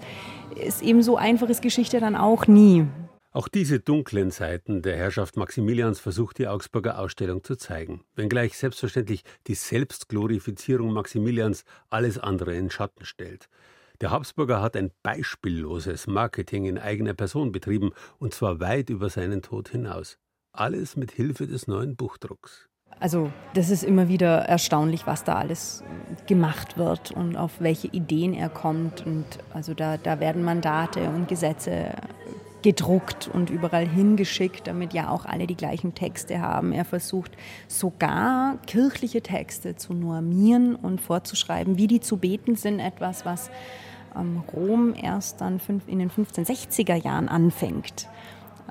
[0.54, 2.86] ist eben so einfach ist Geschichte dann auch nie.
[3.32, 9.24] Auch diese dunklen Seiten der Herrschaft Maximilians versucht die Augsburger Ausstellung zu zeigen, wenngleich selbstverständlich
[9.48, 13.48] die Selbstglorifizierung Maximilians alles andere in Schatten stellt.
[14.00, 19.40] Der Habsburger hat ein beispielloses Marketing in eigener Person betrieben, und zwar weit über seinen
[19.40, 20.18] Tod hinaus.
[20.52, 22.68] Alles mit Hilfe des neuen Buchdrucks.
[22.98, 25.82] Also das ist immer wieder erstaunlich, was da alles
[26.26, 29.04] gemacht wird und auf welche Ideen er kommt.
[29.04, 31.92] Und also da, da werden Mandate und Gesetze
[32.62, 36.72] gedruckt und überall hingeschickt, damit ja auch alle die gleichen Texte haben.
[36.72, 37.32] Er versucht
[37.68, 43.50] sogar kirchliche Texte zu normieren und vorzuschreiben, wie die zu beten sind, etwas, was
[44.52, 48.08] Rom erst dann in den 1560er Jahren anfängt.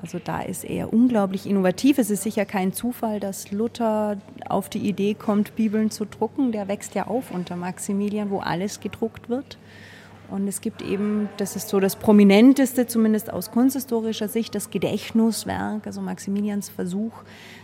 [0.00, 1.98] Also da ist er unglaublich innovativ.
[1.98, 4.18] Es ist sicher kein Zufall, dass Luther
[4.48, 6.52] auf die Idee kommt, Bibeln zu drucken.
[6.52, 9.56] Der wächst ja auf unter Maximilian, wo alles gedruckt wird.
[10.30, 15.86] Und es gibt eben, das ist so das prominenteste, zumindest aus kunsthistorischer Sicht, das Gedächtniswerk,
[15.86, 17.12] also Maximilians Versuch,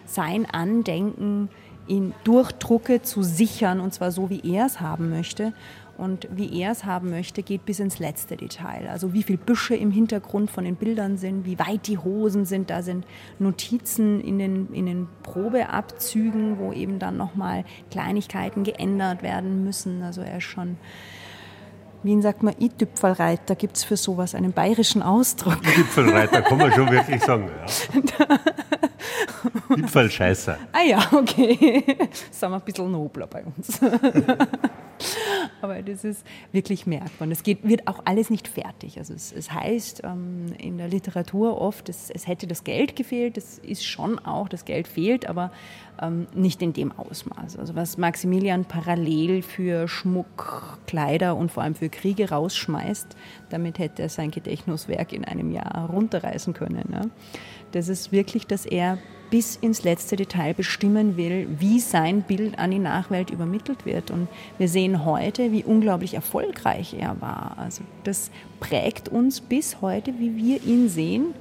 [0.07, 1.49] sein Andenken
[1.89, 5.53] in Durchdrucke zu sichern, und zwar so, wie er es haben möchte.
[5.99, 8.89] Und wie er es haben möchte, geht bis ins letzte Detail.
[8.89, 12.71] Also wie viele Büsche im Hintergrund von den Bildern sind, wie weit die Hosen sind.
[12.71, 13.07] Da sind
[13.39, 20.03] Notizen in den, in den Probeabzügen, wo eben dann nochmal Kleinigkeiten geändert werden müssen.
[20.03, 20.77] Also er ist schon
[22.05, 23.55] Wien sagt man I-Tüpfelreiter.
[23.55, 25.59] Gibt es für sowas einen bayerischen Ausdruck?
[25.63, 27.49] I-Tüpfelreiter kann man schon wirklich sagen.
[27.49, 28.39] Ja.
[29.77, 30.59] Tüpfelscheißer.
[30.73, 31.85] Ah ja, okay.
[32.31, 33.81] Sind wir ein bisschen nobler bei uns.
[35.61, 37.29] Aber das ist wirklich merkbar.
[37.31, 38.99] Es geht, wird auch alles nicht fertig.
[38.99, 43.37] Also es, es heißt ähm, in der Literatur oft, es, es, hätte das Geld gefehlt.
[43.37, 45.53] Das ist schon auch, das Geld fehlt, aber
[46.01, 47.57] ähm, nicht in dem Ausmaß.
[47.59, 53.17] Also was Maximilian parallel für Schmuck, Kleider und vor allem für Kriege rausschmeißt,
[53.51, 56.85] damit hätte er sein Gedächtniswerk in einem Jahr runterreißen können.
[56.89, 57.11] Ne?
[57.73, 58.99] Das ist wirklich, dass er
[59.31, 64.11] bis ins letzte Detail bestimmen will, wie sein Bild an die Nachwelt übermittelt wird.
[64.11, 67.57] Und wir sehen heute, wie unglaublich erfolgreich er war.
[67.57, 71.35] Also das prägt uns bis heute, wie wir ihn sehen.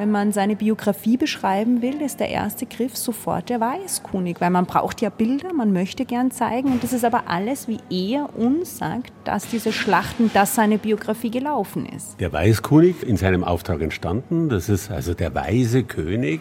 [0.00, 4.64] Wenn man seine Biografie beschreiben will, ist der erste Griff sofort der Weißkönig, weil man
[4.64, 8.78] braucht ja Bilder, man möchte gern zeigen und das ist aber alles, wie er uns
[8.78, 12.18] sagt, dass diese Schlachten, dass seine Biografie gelaufen ist.
[12.18, 16.40] Der Weißkönig in seinem Auftrag entstanden, das ist also der weise König,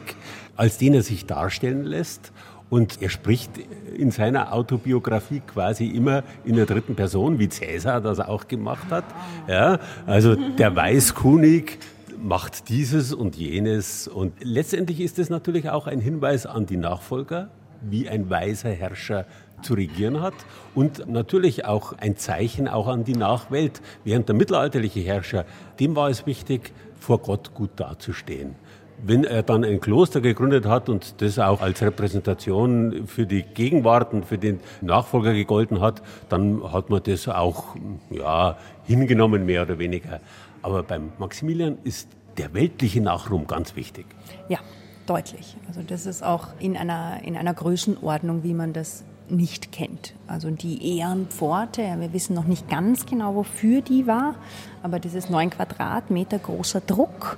[0.56, 2.32] als den er sich darstellen lässt.
[2.70, 3.52] Und er spricht
[3.98, 9.06] in seiner Autobiografie quasi immer in der dritten Person, wie Cäsar das auch gemacht hat.
[9.48, 11.80] Ja, also der Weißkönig
[12.22, 14.08] macht dieses und jenes.
[14.08, 17.50] Und letztendlich ist es natürlich auch ein Hinweis an die Nachfolger,
[17.82, 19.26] wie ein weiser Herrscher
[19.62, 20.34] zu regieren hat
[20.76, 23.82] und natürlich auch ein Zeichen auch an die Nachwelt.
[24.04, 25.46] Während der mittelalterliche Herrscher,
[25.80, 28.56] dem war es wichtig, vor Gott gut dazustehen.
[29.02, 34.14] Wenn er dann ein Kloster gegründet hat und das auch als Repräsentation für die Gegenwart
[34.14, 37.76] und für den Nachfolger gegolten hat, dann hat man das auch
[38.10, 40.20] ja, hingenommen, mehr oder weniger.
[40.62, 44.06] Aber beim Maximilian ist der weltliche Nachruhm ganz wichtig.
[44.48, 44.60] Ja,
[45.06, 45.58] deutlich.
[45.68, 50.14] Also das ist auch in einer, in einer Größenordnung, wie man das nicht kennt.
[50.28, 54.36] Also die Ehrenpforte, wir wissen noch nicht ganz genau, wofür die war,
[54.82, 57.38] aber dieses neun Quadratmeter großer Druck,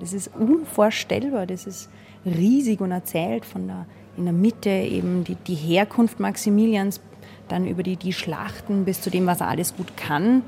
[0.00, 1.88] das ist unvorstellbar, das ist
[2.24, 3.86] riesig und erzählt von der,
[4.16, 7.00] in der Mitte eben die, die Herkunft Maximilians,
[7.48, 10.42] dann über die, die Schlachten bis zu dem, was er alles gut kann.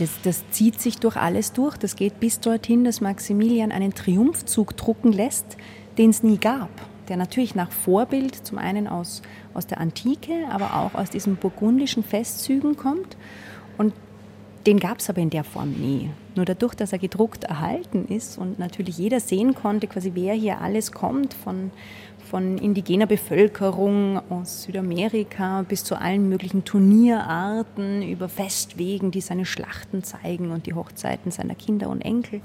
[0.00, 1.76] Das, das zieht sich durch alles durch.
[1.76, 5.58] Das geht bis dorthin, dass Maximilian einen Triumphzug drucken lässt,
[5.98, 6.70] den es nie gab.
[7.08, 9.20] Der natürlich nach Vorbild zum einen aus,
[9.52, 13.18] aus der Antike, aber auch aus diesen burgundischen Festzügen kommt.
[13.76, 13.92] Und
[14.66, 16.08] den gab es aber in der Form nie.
[16.34, 20.62] Nur dadurch, dass er gedruckt erhalten ist und natürlich jeder sehen konnte, quasi wer hier
[20.62, 21.72] alles kommt, von,
[22.30, 30.04] von indigener Bevölkerung aus Südamerika bis zu allen möglichen Turnierarten, über Festwegen, die seine Schlachten
[30.04, 32.40] zeigen und die Hochzeiten seiner Kinder und Enkel.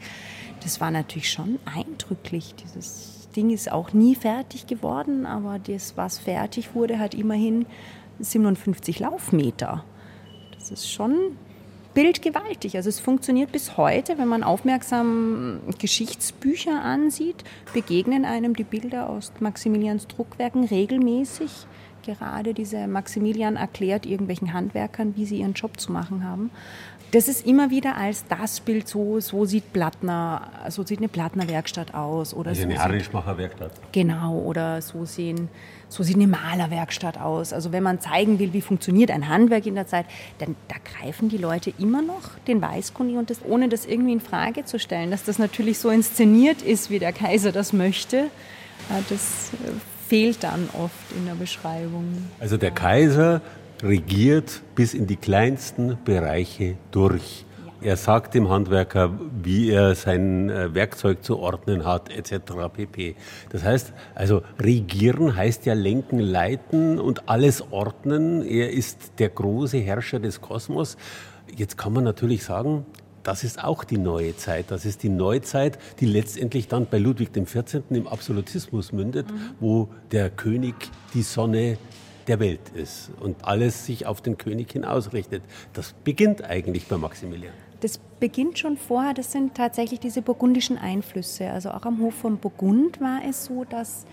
[0.64, 2.56] Das war natürlich schon eindrücklich.
[2.56, 7.68] Dieses Ding ist auch nie fertig geworden, aber das, was fertig wurde, hat immerhin
[8.20, 9.84] 57 Laufmeter.
[10.56, 11.38] Das ist schon
[11.96, 12.76] bildgewaltig.
[12.76, 17.44] Also es funktioniert bis heute, wenn man aufmerksam Geschichtsbücher ansieht,
[17.74, 21.66] begegnen einem die Bilder aus Maximilians Druckwerken regelmäßig.
[22.04, 26.52] Gerade diese Maximilian erklärt irgendwelchen Handwerkern, wie sie ihren Job zu machen haben
[27.16, 31.94] das ist immer wieder als das Bild so, so sieht Plattner, so sieht eine Plattner-Werkstatt
[31.94, 32.34] aus.
[32.34, 33.72] Oder also so eine Harnischmacher-Werkstatt.
[33.94, 35.48] Genau, oder so, sehen,
[35.90, 37.54] so sieht eine Malerwerkstatt aus.
[37.54, 40.06] Also wenn man zeigen will, wie funktioniert ein Handwerk in der Zeit,
[40.40, 44.22] dann da greifen die Leute immer noch den Weißkundig und das, ohne das irgendwie in
[44.22, 48.18] Frage zu stellen, dass das natürlich so inszeniert ist, wie der Kaiser das möchte.
[48.18, 49.72] Äh, das äh,
[50.08, 52.06] fehlt dann oft in der Beschreibung.
[52.40, 53.42] Also der Kaiser
[53.82, 57.45] regiert bis in die kleinsten Bereiche durch.
[57.86, 59.12] Er sagt dem Handwerker,
[59.44, 62.56] wie er sein äh, Werkzeug zu ordnen hat, etc.
[62.74, 63.16] pp.
[63.52, 68.42] Das heißt, also regieren heißt ja lenken, leiten und alles ordnen.
[68.42, 70.98] Er ist der große Herrscher des Kosmos.
[71.56, 72.88] Jetzt kann man natürlich sagen,
[73.22, 74.72] das ist auch die neue Zeit.
[74.72, 77.84] Das ist die Neuzeit, die letztendlich dann bei Ludwig XIV.
[77.92, 79.52] im Absolutismus mündet, mhm.
[79.60, 80.74] wo der König
[81.14, 81.78] die Sonne
[82.28, 85.44] der Welt ist und alles sich auf den König hin ausrichtet.
[85.74, 87.54] Das beginnt eigentlich bei Maximilian.
[87.82, 91.50] Das beginnt schon vorher, das sind tatsächlich diese burgundischen Einflüsse.
[91.50, 94.06] Also auch am Hof von Burgund war es so, dass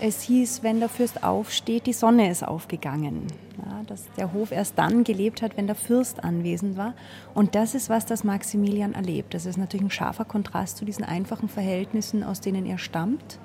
[0.00, 3.26] es hieß, wenn der Fürst aufsteht, die Sonne ist aufgegangen.
[3.58, 6.94] Ja, dass der Hof erst dann gelebt hat, wenn der Fürst anwesend war.
[7.34, 9.34] Und das ist was, das Maximilian erlebt.
[9.34, 13.40] Das ist natürlich ein scharfer Kontrast zu diesen einfachen Verhältnissen, aus denen er stammt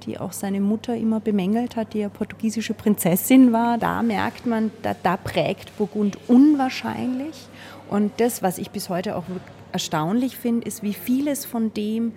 [0.00, 3.78] die auch seine Mutter immer bemängelt hat, die ja portugiesische Prinzessin war.
[3.78, 7.48] Da merkt man, da, da prägt Burgund unwahrscheinlich.
[7.90, 9.24] Und das, was ich bis heute auch
[9.72, 12.12] erstaunlich finde, ist, wie vieles von dem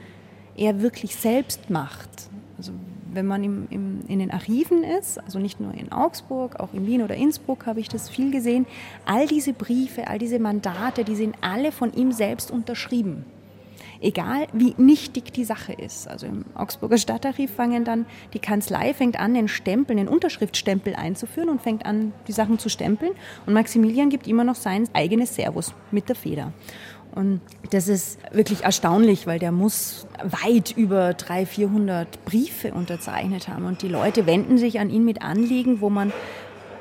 [0.56, 2.10] er wirklich selbst macht.
[2.58, 2.74] Also
[3.12, 6.86] wenn man im, im, in den Archiven ist, also nicht nur in Augsburg, auch in
[6.86, 8.68] Wien oder Innsbruck habe ich das viel gesehen,
[9.06, 13.26] all diese Briefe, all diese Mandate, die sind alle von ihm selbst unterschrieben.
[14.04, 16.10] Egal wie nichtig die Sache ist.
[16.10, 21.48] Also im Augsburger Stadtarchiv fangen dann, die Kanzlei fängt an, den Stempel, den Unterschriftstempel einzuführen
[21.48, 23.14] und fängt an, die Sachen zu stempeln.
[23.46, 26.52] Und Maximilian gibt immer noch sein eigenes Servus mit der Feder.
[27.16, 27.40] Und
[27.70, 33.66] das ist wirklich erstaunlich, weil der muss weit über 300, 400 Briefe unterzeichnet haben.
[33.66, 36.12] Und die Leute wenden sich an ihn mit Anliegen, wo man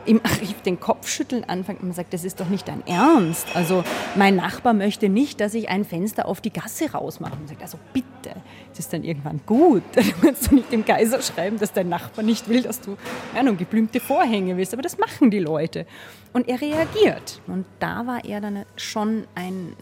[0.07, 3.55] im Archiv den Kopf schütteln anfängt und man sagt, das ist doch nicht dein Ernst.
[3.55, 3.84] Also
[4.16, 7.34] mein Nachbar möchte nicht, dass ich ein Fenster auf die Gasse rausmache.
[7.40, 8.36] Und sagt, also bitte,
[8.70, 9.82] das ist dann irgendwann gut.
[9.94, 12.96] Dann kannst du nicht dem Kaiser schreiben, dass dein Nachbar nicht will, dass du
[13.34, 14.72] ja, nun geblümte Vorhänge willst.
[14.72, 15.86] Aber das machen die Leute.
[16.32, 17.40] Und er reagiert.
[17.46, 19.74] Und da war er dann schon ein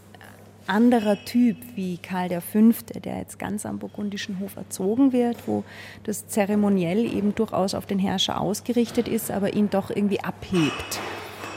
[0.70, 5.64] anderer Typ wie Karl V., der jetzt ganz am burgundischen Hof erzogen wird, wo
[6.04, 11.00] das zeremoniell eben durchaus auf den Herrscher ausgerichtet ist, aber ihn doch irgendwie abhebt.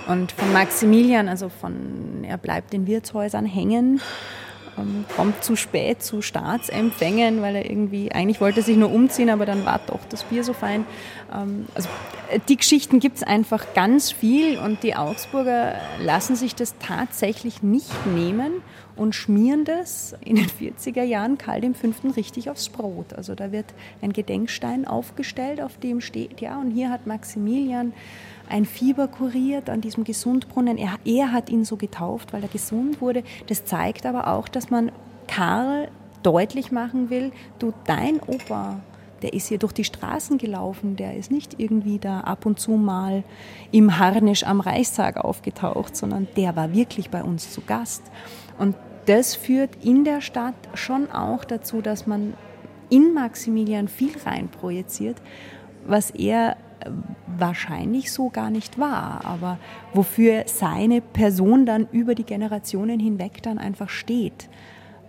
[0.08, 4.02] Und von Maximilian, also von, er bleibt in Wirtshäusern hängen,
[4.78, 9.30] ähm, kommt zu spät zu Staatsempfängen, weil er irgendwie, eigentlich wollte er sich nur umziehen,
[9.30, 10.86] aber dann war doch das Bier so fein.
[11.34, 11.90] Ähm, also
[12.30, 17.64] äh, die Geschichten gibt es einfach ganz viel und die Augsburger lassen sich das tatsächlich
[17.64, 18.62] nicht nehmen
[18.96, 22.10] und schmieren das in den 40er Jahren Karl V.
[22.16, 23.14] richtig aufs Brot.
[23.14, 23.66] Also da wird
[24.02, 27.94] ein Gedenkstein aufgestellt, auf dem steht, ja, und hier hat Maximilian
[28.54, 30.78] ein Fieber kuriert an diesem Gesundbrunnen.
[30.78, 33.24] Er, er hat ihn so getauft, weil er gesund wurde.
[33.48, 34.92] Das zeigt aber auch, dass man
[35.28, 35.90] Karl
[36.22, 38.80] deutlich machen will, du, dein Opa,
[39.24, 42.74] der ist hier durch die Straßen gelaufen, der ist nicht irgendwie da ab und zu
[42.74, 43.24] mal
[43.72, 48.04] im Harnisch am Reichstag aufgetaucht, sondern der war wirklich bei uns zu Gast.
[48.60, 48.76] Und
[49.08, 52.36] das führt in der Stadt schon auch dazu, dass man
[52.92, 55.18] in Maximilian viel reinprojiziert,
[55.88, 56.56] was er
[57.38, 59.58] wahrscheinlich so gar nicht war, aber
[59.94, 64.50] wofür seine Person dann über die Generationen hinweg dann einfach steht.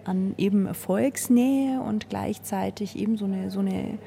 [0.05, 3.99] An eben Volksnähe und gleichzeitig eben so eine, so eine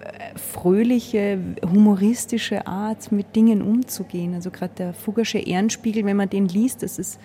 [0.00, 4.34] äh, fröhliche, humoristische Art, mit Dingen umzugehen.
[4.34, 7.20] Also gerade der Fuggersche Ehrenspiegel, wenn man den liest, das ist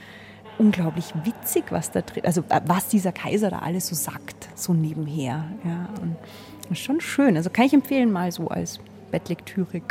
[0.57, 4.73] unglaublich witzig, was da drin, also äh, was dieser Kaiser da alles so sagt, so
[4.73, 5.45] nebenher.
[5.63, 6.15] Ja, und
[6.63, 7.37] das ist schon schön.
[7.37, 8.79] Also kann ich empfehlen, mal so als
[9.11, 9.81] Bettlektüre.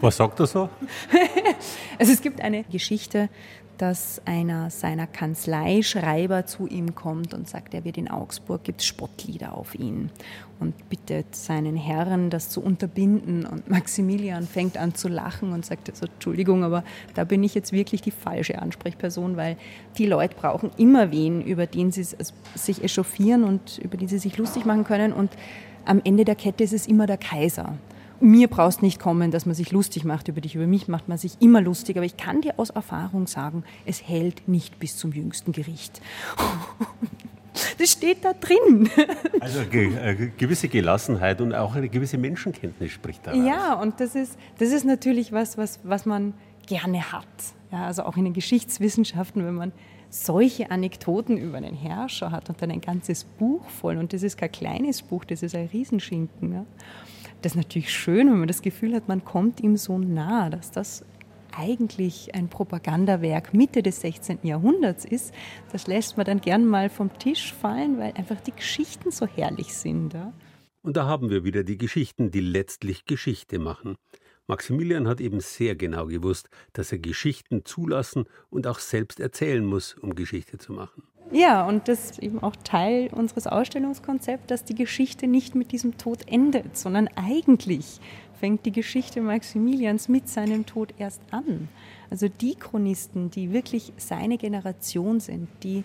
[0.00, 0.68] Was sagt er so?
[1.98, 3.28] also es gibt eine Geschichte,
[3.80, 9.56] dass einer seiner Kanzleischreiber zu ihm kommt und sagt, er wird in Augsburg, gibt Spottlieder
[9.56, 10.10] auf ihn
[10.58, 13.46] und bittet seinen Herren, das zu unterbinden.
[13.46, 16.84] Und Maximilian fängt an zu lachen und sagt, also, Entschuldigung, aber
[17.14, 19.56] da bin ich jetzt wirklich die falsche Ansprechperson, weil
[19.96, 22.06] die Leute brauchen immer wen, über den sie
[22.54, 25.14] sich echauffieren und über den sie sich lustig machen können.
[25.14, 25.30] Und
[25.86, 27.78] am Ende der Kette ist es immer der Kaiser
[28.20, 30.54] mir brauchst nicht kommen, dass man sich lustig macht über dich.
[30.54, 31.96] Über mich macht man sich immer lustig.
[31.96, 36.00] Aber ich kann dir aus Erfahrung sagen, es hält nicht bis zum jüngsten Gericht.
[37.78, 38.88] Das steht da drin.
[39.40, 43.34] Also eine gewisse Gelassenheit und auch eine gewisse Menschenkenntnis spricht da.
[43.34, 46.32] Ja, und das ist, das ist natürlich was, was, was man
[46.66, 47.26] gerne hat.
[47.72, 49.72] Ja, also auch in den Geschichtswissenschaften, wenn man
[50.10, 53.96] solche Anekdoten über einen Herrscher hat und dann ein ganzes Buch voll.
[53.96, 56.52] Und das ist kein kleines Buch, das ist ein Riesenschinken.
[56.52, 56.66] Ja.
[57.42, 60.70] Das ist natürlich schön, wenn man das Gefühl hat, man kommt ihm so nah, dass
[60.70, 61.04] das
[61.56, 64.40] eigentlich ein Propagandawerk Mitte des 16.
[64.42, 65.32] Jahrhunderts ist.
[65.72, 69.74] Das lässt man dann gern mal vom Tisch fallen, weil einfach die Geschichten so herrlich
[69.74, 70.14] sind.
[70.14, 70.32] Ja?
[70.82, 73.96] Und da haben wir wieder die Geschichten, die letztlich Geschichte machen.
[74.46, 79.94] Maximilian hat eben sehr genau gewusst, dass er Geschichten zulassen und auch selbst erzählen muss,
[79.94, 81.04] um Geschichte zu machen.
[81.32, 85.96] Ja, und das ist eben auch Teil unseres Ausstellungskonzepts, dass die Geschichte nicht mit diesem
[85.96, 88.00] Tod endet, sondern eigentlich
[88.40, 91.68] fängt die Geschichte Maximilians mit seinem Tod erst an.
[92.10, 95.84] Also die Chronisten, die wirklich seine Generation sind, die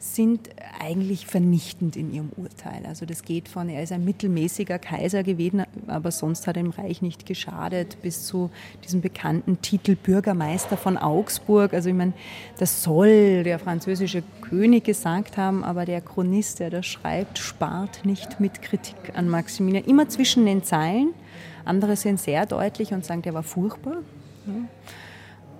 [0.00, 0.48] sind
[0.80, 2.86] eigentlich vernichtend in ihrem Urteil.
[2.86, 6.70] Also das geht von, er ist ein mittelmäßiger Kaiser gewesen, aber sonst hat er dem
[6.70, 8.50] Reich nicht geschadet, bis zu
[8.82, 11.74] diesem bekannten Titel Bürgermeister von Augsburg.
[11.74, 12.14] Also ich meine,
[12.58, 18.40] das soll der französische König gesagt haben, aber der Chronist, der das schreibt, spart nicht
[18.40, 19.84] mit Kritik an Maximilian.
[19.84, 21.14] Immer zwischen den Zeilen.
[21.64, 23.98] Andere sind sehr deutlich und sagen, der war furchtbar.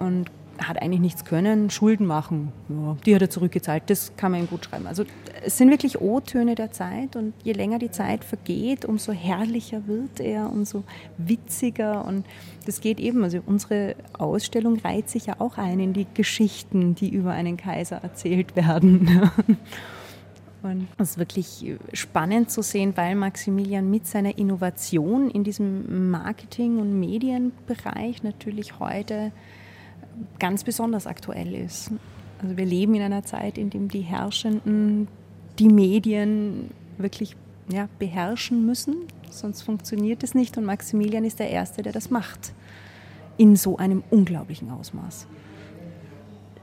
[0.01, 0.31] und
[0.63, 4.49] hat eigentlich nichts können, Schulden machen, ja, die hat er zurückgezahlt, das kann man ihm
[4.49, 4.87] gut schreiben.
[4.87, 5.05] Also
[5.45, 10.21] es sind wirklich O-Töne der Zeit und je länger die Zeit vergeht, umso herrlicher wird
[10.21, 10.85] er, umso
[11.19, 12.27] witziger und
[12.67, 17.09] das geht eben, also unsere Ausstellung reiht sich ja auch ein in die Geschichten, die
[17.09, 19.21] über einen Kaiser erzählt werden.
[20.63, 26.79] Und es ist wirklich spannend zu sehen, weil Maximilian mit seiner Innovation in diesem Marketing-
[26.79, 29.33] und Medienbereich natürlich heute
[30.39, 31.91] ganz besonders aktuell ist.
[32.43, 35.09] Also wir leben in einer Zeit, in der die Herrschenden
[35.59, 37.37] die Medien wirklich
[37.69, 38.97] ja, beherrschen müssen,
[39.31, 40.57] sonst funktioniert es nicht.
[40.57, 42.53] Und Maximilian ist der Erste, der das macht,
[43.37, 45.27] in so einem unglaublichen Ausmaß.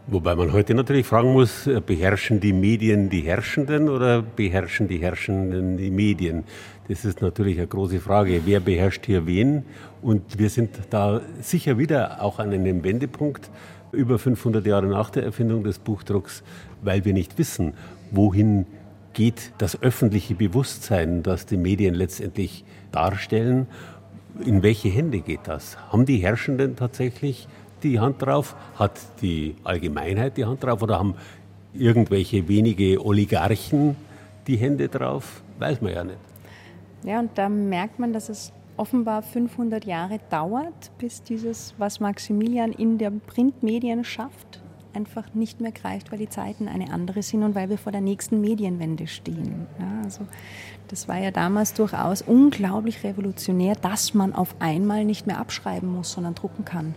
[0.09, 4.99] Wobei man heute natürlich fragen muss, äh, beherrschen die Medien die Herrschenden oder beherrschen die
[4.99, 6.45] Herrschenden die Medien?
[6.87, 8.41] Das ist natürlich eine große Frage.
[8.45, 9.65] Wer beherrscht hier wen?
[10.01, 13.49] Und wir sind da sicher wieder auch an einem Wendepunkt,
[13.91, 16.43] über 500 Jahre nach der Erfindung des Buchdrucks,
[16.81, 17.73] weil wir nicht wissen,
[18.11, 18.65] wohin
[19.13, 23.67] geht das öffentliche Bewusstsein, das die Medien letztendlich darstellen.
[24.45, 25.77] In welche Hände geht das?
[25.91, 27.47] Haben die Herrschenden tatsächlich
[27.81, 28.55] die Hand drauf?
[28.75, 30.83] Hat die Allgemeinheit die Hand drauf?
[30.83, 31.15] Oder haben
[31.73, 33.95] irgendwelche wenige Oligarchen
[34.45, 35.41] die Hände drauf?
[35.57, 36.19] Weiß man ja nicht.
[37.03, 42.71] Ja, und da merkt man, dass es offenbar 500 Jahre dauert, bis dieses, was Maximilian
[42.71, 44.61] in den Printmedien schafft,
[44.93, 48.01] einfach nicht mehr greift, weil die Zeiten eine andere sind und weil wir vor der
[48.01, 49.67] nächsten Medienwende stehen.
[49.79, 50.25] Ja, also
[50.87, 56.13] das war ja damals durchaus unglaublich revolutionär, dass man auf einmal nicht mehr abschreiben muss,
[56.13, 56.95] sondern drucken kann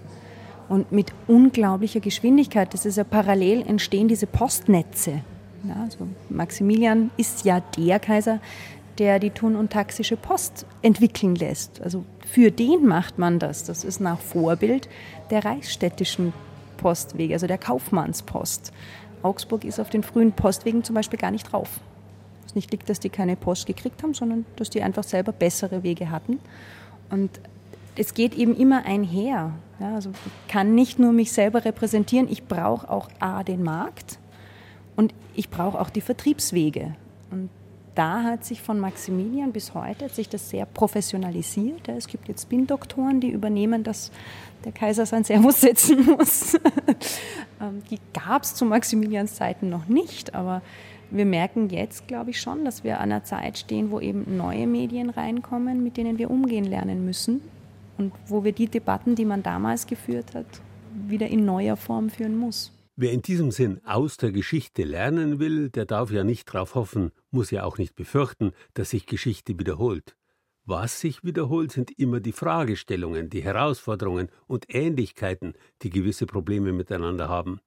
[0.70, 2.72] und mit unglaublicher Geschwindigkeit.
[2.72, 5.20] Das ist ja parallel entstehen diese Postnetze.
[5.64, 8.40] Ja, also Maximilian ist ja der Kaiser,
[9.00, 11.80] der die Thun- und Taxische Post entwickeln lässt.
[11.80, 13.64] Also für den macht man das.
[13.64, 14.88] Das ist nach Vorbild
[15.30, 16.34] der reichsstädtischen
[16.76, 18.72] Postwege, also der Kaufmannspost.
[19.22, 21.80] Augsburg ist auf den frühen Postwegen zum Beispiel gar nicht drauf.
[22.46, 25.82] Es nicht liegt, dass die keine Post gekriegt haben, sondern dass die einfach selber bessere
[25.82, 26.38] Wege hatten.
[27.08, 27.40] Und
[27.96, 29.52] es geht eben immer einher.
[29.78, 34.18] Ja, also ich kann nicht nur mich selber repräsentieren, ich brauche auch A, den Markt
[34.94, 36.96] und ich brauche auch die Vertriebswege.
[37.30, 37.48] Und
[37.94, 41.88] da hat sich von Maximilian bis heute hat sich das sehr professionalisiert.
[41.88, 44.10] Es gibt jetzt Spin-Doktoren, die übernehmen, dass
[44.64, 46.54] der Kaiser sein Servus setzen muss.
[47.60, 50.62] Ähm, die gab es zu Maximilians Zeiten noch nicht, aber
[51.10, 54.66] wir merken jetzt, glaube ich, schon, dass wir an einer Zeit stehen, wo eben neue
[54.66, 57.40] Medien reinkommen, mit denen wir umgehen lernen müssen
[57.98, 60.46] und wo wir die Debatten, die man damals geführt hat,
[61.08, 62.72] wieder in neuer Form führen muss.
[63.02, 67.12] Wer in diesem Sinn aus der Geschichte lernen will, der darf ja nicht darauf hoffen,
[67.30, 70.18] muss ja auch nicht befürchten, dass sich Geschichte wiederholt.
[70.66, 77.30] Was sich wiederholt, sind immer die Fragestellungen, die Herausforderungen und Ähnlichkeiten, die gewisse Probleme miteinander
[77.30, 77.60] haben.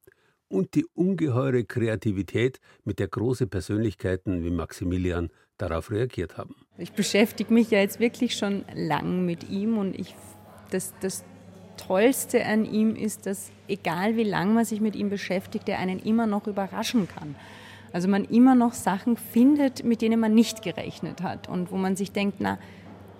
[0.49, 6.53] Und die ungeheure Kreativität, mit der große Persönlichkeiten wie Maximilian darauf reagiert haben.
[6.77, 10.13] Ich beschäftige mich ja jetzt wirklich schon lang mit ihm und ich,
[10.69, 11.25] das, das
[11.87, 15.99] Tollste an ihm ist, dass egal wie lange man sich mit ihm beschäftigt, er einen
[15.99, 17.35] immer noch überraschen kann.
[17.91, 21.95] Also man immer noch Sachen findet, mit denen man nicht gerechnet hat und wo man
[21.95, 22.57] sich denkt, na,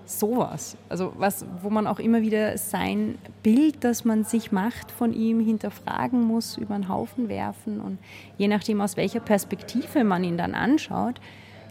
[0.06, 0.78] sowas.
[0.90, 5.40] Also was, wo man auch immer wieder sein Bild, das man sich macht von ihm,
[5.40, 7.80] hinterfragen muss, über den Haufen werfen.
[7.80, 8.00] Und
[8.38, 11.22] je nachdem, aus welcher Perspektive man ihn dann anschaut,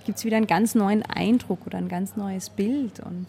[0.04, 3.00] gibt es wieder einen ganz neuen Eindruck oder ein ganz neues Bild.
[3.00, 3.26] Und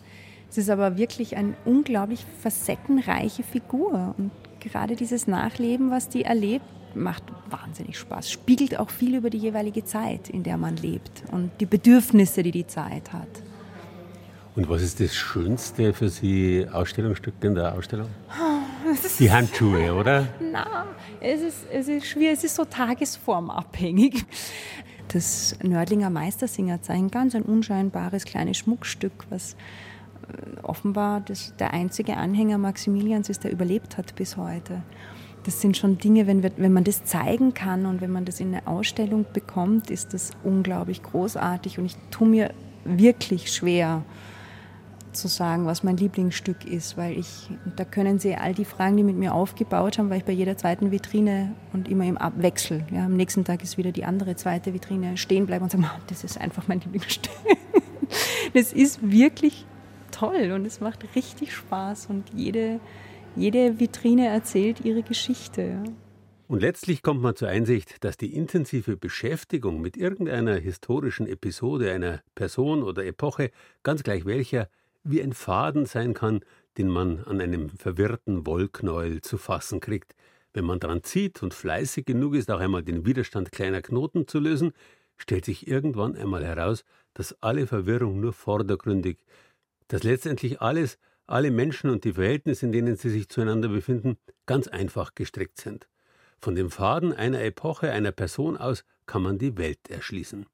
[0.53, 4.13] es ist aber wirklich eine unglaublich facettenreiche Figur.
[4.19, 4.29] Und
[4.59, 8.29] gerade dieses Nachleben, was die erlebt, macht wahnsinnig Spaß.
[8.29, 12.51] Spiegelt auch viel über die jeweilige Zeit, in der man lebt und die Bedürfnisse, die
[12.51, 13.27] die Zeit hat.
[14.55, 18.09] Und was ist das Schönste für Sie Ausstellungsstück in der Ausstellung?
[19.17, 20.27] Die Handschuhe, oder?
[20.39, 20.85] Na,
[21.19, 24.23] es ist, es ist schwierig, es ist so tagesformabhängig.
[25.07, 29.55] Das Nördlinger Meistersingerzeichen, ganz ein unscheinbares kleines Schmuckstück, was
[30.61, 34.81] offenbar das, der einzige Anhänger Maximilians ist, der überlebt hat bis heute.
[35.43, 38.39] Das sind schon Dinge, wenn, wir, wenn man das zeigen kann und wenn man das
[38.39, 41.79] in eine Ausstellung bekommt, ist das unglaublich großartig.
[41.79, 42.53] Und ich tue mir
[42.85, 44.03] wirklich schwer,
[45.13, 49.03] zu sagen, was mein Lieblingsstück ist, weil ich, da können Sie all die Fragen, die
[49.03, 53.05] mit mir aufgebaut haben, weil ich bei jeder zweiten Vitrine und immer im Abwechsel, ja,
[53.05, 56.39] am nächsten Tag ist wieder die andere zweite Vitrine stehen bleiben und sagen, das ist
[56.39, 57.33] einfach mein Lieblingsstück.
[58.53, 59.65] Das ist wirklich
[60.13, 62.79] toll und es macht richtig Spaß und jede,
[63.35, 65.83] jede Vitrine erzählt ihre Geschichte.
[66.47, 72.21] Und letztlich kommt man zur Einsicht, dass die intensive Beschäftigung mit irgendeiner historischen Episode einer
[72.35, 73.49] Person oder Epoche,
[73.81, 74.69] ganz gleich welcher,
[75.03, 76.41] wie ein Faden sein kann,
[76.77, 80.15] den man an einem verwirrten Wollknäuel zu fassen kriegt,
[80.55, 84.39] Wenn man dran zieht und fleißig genug ist, auch einmal den Widerstand kleiner Knoten zu
[84.39, 84.73] lösen,
[85.17, 86.85] stellt sich irgendwann einmal heraus,
[87.15, 89.17] dass alle Verwirrung nur vordergründig,
[89.87, 94.67] dass letztendlich alles, alle Menschen und die Verhältnisse, in denen sie sich zueinander befinden, ganz
[94.67, 95.87] einfach gestrickt sind.
[96.39, 100.45] Von dem Faden einer Epoche, einer Person aus kann man die Welt erschließen.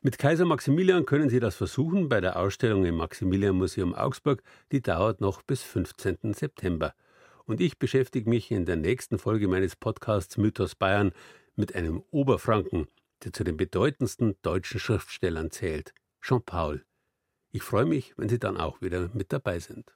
[0.00, 4.42] Mit Kaiser Maximilian können Sie das versuchen bei der Ausstellung im Maximilian Museum Augsburg,
[4.72, 6.34] die dauert noch bis 15.
[6.34, 6.94] September.
[7.44, 11.12] Und ich beschäftige mich in der nächsten Folge meines Podcasts Mythos Bayern
[11.54, 12.86] mit einem Oberfranken,
[13.24, 16.84] der zu den bedeutendsten deutschen Schriftstellern zählt, Jean Paul.
[17.52, 19.92] Ich freue mich, wenn Sie dann auch wieder mit dabei sind.